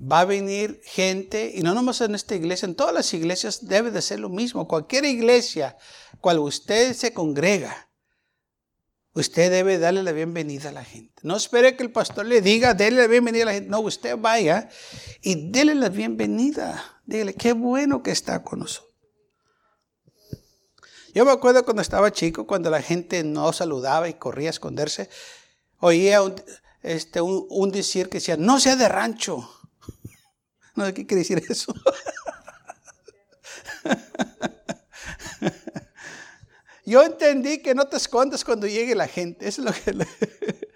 va 0.00 0.20
a 0.20 0.24
venir 0.24 0.80
gente, 0.84 1.52
y 1.54 1.62
no 1.62 1.74
nomás 1.74 2.00
en 2.00 2.14
esta 2.14 2.34
iglesia, 2.34 2.66
en 2.66 2.74
todas 2.74 2.94
las 2.94 3.12
iglesias 3.14 3.66
debe 3.66 3.90
de 3.90 4.02
ser 4.02 4.20
lo 4.20 4.28
mismo. 4.28 4.68
Cualquier 4.68 5.04
iglesia 5.04 5.76
cual 6.20 6.38
usted 6.38 6.94
se 6.94 7.12
congrega, 7.12 7.88
usted 9.14 9.50
debe 9.50 9.78
darle 9.78 10.02
la 10.02 10.12
bienvenida 10.12 10.68
a 10.68 10.72
la 10.72 10.84
gente. 10.84 11.14
No 11.22 11.36
espere 11.36 11.76
que 11.76 11.82
el 11.82 11.90
pastor 11.90 12.26
le 12.26 12.40
diga, 12.40 12.74
déle 12.74 13.02
la 13.02 13.06
bienvenida 13.08 13.42
a 13.42 13.46
la 13.46 13.52
gente. 13.54 13.70
No, 13.70 13.80
usted 13.80 14.16
vaya 14.16 14.68
y 15.20 15.50
déle 15.50 15.74
la 15.74 15.88
bienvenida. 15.88 17.00
Dígale, 17.04 17.34
qué 17.34 17.52
bueno 17.52 18.02
que 18.02 18.12
está 18.12 18.42
con 18.42 18.60
nosotros. 18.60 18.88
Yo 21.14 21.24
me 21.24 21.32
acuerdo 21.32 21.64
cuando 21.64 21.82
estaba 21.82 22.12
chico, 22.12 22.46
cuando 22.46 22.70
la 22.70 22.82
gente 22.82 23.24
no 23.24 23.52
saludaba 23.52 24.08
y 24.08 24.14
corría 24.14 24.50
a 24.50 24.50
esconderse, 24.50 25.08
oía 25.80 26.22
un, 26.22 26.36
este, 26.82 27.20
un 27.20 27.70
decir 27.72 28.08
que 28.08 28.18
decía, 28.18 28.36
no 28.36 28.60
sea 28.60 28.76
de 28.76 28.88
rancho. 28.88 29.57
No 30.78 30.94
qué 30.94 31.04
quiere 31.04 31.22
decir 31.22 31.42
eso. 31.48 31.74
Yo 36.86 37.02
entendí 37.02 37.58
que 37.58 37.74
no 37.74 37.88
te 37.88 37.96
escondas 37.96 38.44
cuando 38.44 38.68
llegue 38.68 38.94
la 38.94 39.08
gente. 39.08 39.48
Eso 39.48 39.62
es 39.62 39.66
lo 39.66 39.72
que... 39.72 40.06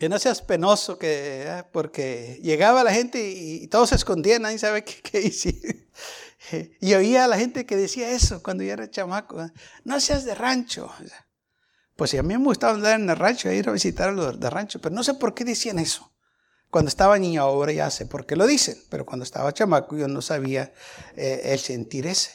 que 0.00 0.08
no 0.08 0.18
seas 0.18 0.40
penoso, 0.40 0.98
que, 0.98 1.46
ah, 1.50 1.68
porque 1.70 2.40
llegaba 2.42 2.82
la 2.82 2.92
gente 2.92 3.30
y, 3.30 3.66
todos 3.66 3.90
se 3.90 3.96
escondían, 3.96 4.40
nadie 4.42 4.58
sabe 4.58 4.82
qué, 4.84 5.02
qué. 5.02 5.88
Y 6.80 6.94
oía 6.94 7.24
a 7.24 7.28
la 7.28 7.36
gente 7.36 7.66
que 7.66 7.76
decía 7.76 8.10
eso 8.10 8.42
cuando 8.42 8.64
yo 8.64 8.72
era 8.72 8.90
chamaco. 8.90 9.42
¿eh? 9.42 9.52
No 9.84 10.00
seas 10.00 10.24
de 10.24 10.34
rancho. 10.34 10.90
Pues 11.94 12.14
a 12.14 12.22
mí 12.22 12.38
me 12.38 12.44
gustaba 12.44 12.72
andar 12.72 12.98
en 12.98 13.10
el 13.10 13.16
rancho, 13.16 13.52
ir 13.52 13.68
a 13.68 13.72
visitar 13.72 14.08
a 14.08 14.12
los 14.12 14.40
de 14.40 14.48
rancho, 14.48 14.80
pero 14.80 14.94
no 14.94 15.04
sé 15.04 15.12
por 15.14 15.34
qué 15.34 15.44
decían 15.44 15.78
eso. 15.78 16.10
Cuando 16.70 16.88
estaba 16.88 17.18
niño, 17.18 17.42
ahora 17.42 17.72
ya 17.72 17.90
sé 17.90 18.06
por 18.06 18.26
qué 18.26 18.36
lo 18.36 18.46
dicen, 18.46 18.76
pero 18.90 19.06
cuando 19.06 19.24
estaba 19.24 19.54
chamaco 19.54 19.96
yo 19.96 20.06
no 20.06 20.20
sabía 20.20 20.72
eh, 21.16 21.40
el 21.44 21.58
sentir 21.58 22.06
ese. 22.06 22.32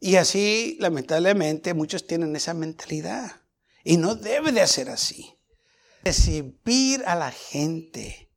Y 0.00 0.16
así, 0.16 0.76
lamentablemente, 0.80 1.74
muchos 1.74 2.06
tienen 2.06 2.34
esa 2.34 2.54
mentalidad. 2.54 3.42
Y 3.84 3.96
no 3.96 4.14
debe 4.16 4.52
de 4.52 4.66
ser 4.66 4.90
así. 4.90 5.38
Recibir 6.04 7.04
a 7.06 7.14
la 7.14 7.30
gente. 7.30 8.30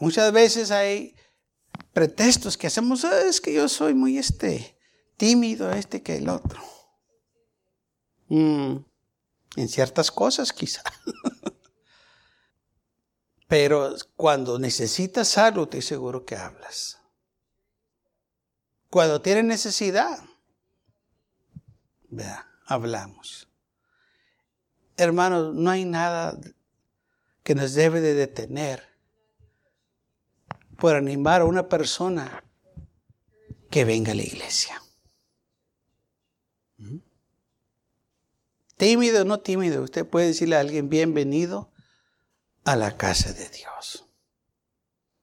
Muchas 0.00 0.32
veces 0.32 0.70
hay 0.70 1.14
pretextos 1.92 2.56
que 2.56 2.66
hacemos, 2.66 3.04
ah, 3.04 3.26
es 3.26 3.40
que 3.40 3.52
yo 3.52 3.68
soy 3.68 3.94
muy 3.94 4.18
este, 4.18 4.78
tímido, 5.16 5.72
este 5.72 6.02
que 6.02 6.16
el 6.16 6.28
otro. 6.28 6.60
Mm, 8.28 8.76
en 9.56 9.68
ciertas 9.68 10.10
cosas 10.10 10.52
quizá. 10.52 10.82
Pero 13.48 13.94
cuando 14.16 14.58
necesitas 14.58 15.38
algo, 15.38 15.64
estoy 15.64 15.82
seguro 15.82 16.24
que 16.24 16.36
hablas. 16.36 17.00
Cuando 18.90 19.20
tienes 19.20 19.44
necesidad, 19.44 20.18
vea, 22.08 22.48
hablamos. 22.66 23.48
Hermanos, 24.96 25.54
no 25.54 25.70
hay 25.70 25.84
nada 25.84 26.38
que 27.42 27.54
nos 27.54 27.74
debe 27.74 28.00
de 28.00 28.14
detener 28.14 28.82
por 30.78 30.96
animar 30.96 31.42
a 31.42 31.44
una 31.44 31.68
persona 31.68 32.42
que 33.70 33.84
venga 33.84 34.12
a 34.12 34.14
la 34.14 34.22
iglesia. 34.22 34.82
¿Mm? 36.78 36.98
Tímido 38.76 39.22
o 39.22 39.24
no 39.24 39.40
tímido, 39.40 39.82
usted 39.82 40.06
puede 40.06 40.28
decirle 40.28 40.56
a 40.56 40.60
alguien 40.60 40.88
bienvenido 40.88 41.70
a 42.66 42.76
la 42.76 42.96
casa 42.96 43.32
de 43.32 43.48
Dios. 43.48 44.04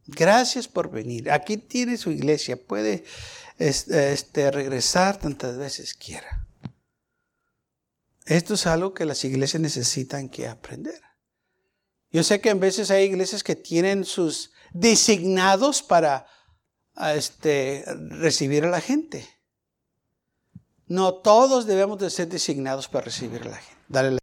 Gracias 0.08 0.68
por 0.68 0.90
venir. 0.90 1.30
Aquí 1.30 1.58
tiene 1.58 1.98
su 1.98 2.10
iglesia. 2.10 2.58
Puede 2.58 3.04
este, 3.60 4.50
regresar 4.50 5.20
tantas 5.20 5.58
veces 5.58 5.94
quiera. 5.94 6.48
Esto 8.26 8.54
es 8.54 8.66
algo 8.66 8.94
que 8.94 9.06
las 9.06 9.24
iglesias 9.26 9.62
necesitan 9.62 10.30
que 10.30 10.48
aprender. 10.48 11.02
Yo 12.12 12.24
sé 12.24 12.40
que 12.40 12.50
en 12.50 12.62
veces 12.62 12.90
hay 12.92 13.06
iglesias 13.06 13.44
que 13.44 13.58
tienen 13.58 14.06
sus 14.06 14.54
designados 14.72 15.84
para 15.84 16.26
este, 17.14 17.84
recibir 18.10 18.64
a 18.64 18.70
la 18.70 18.80
gente. 18.80 19.28
No 20.88 21.16
todos 21.16 21.66
debemos 21.66 22.00
de 22.00 22.10
ser 22.10 22.30
designados 22.30 22.88
para 22.88 23.06
recibir 23.06 23.42
a 23.42 23.50
la 23.50 23.58
gente. 23.58 23.84
Dale 23.90 24.12
la 24.12 24.23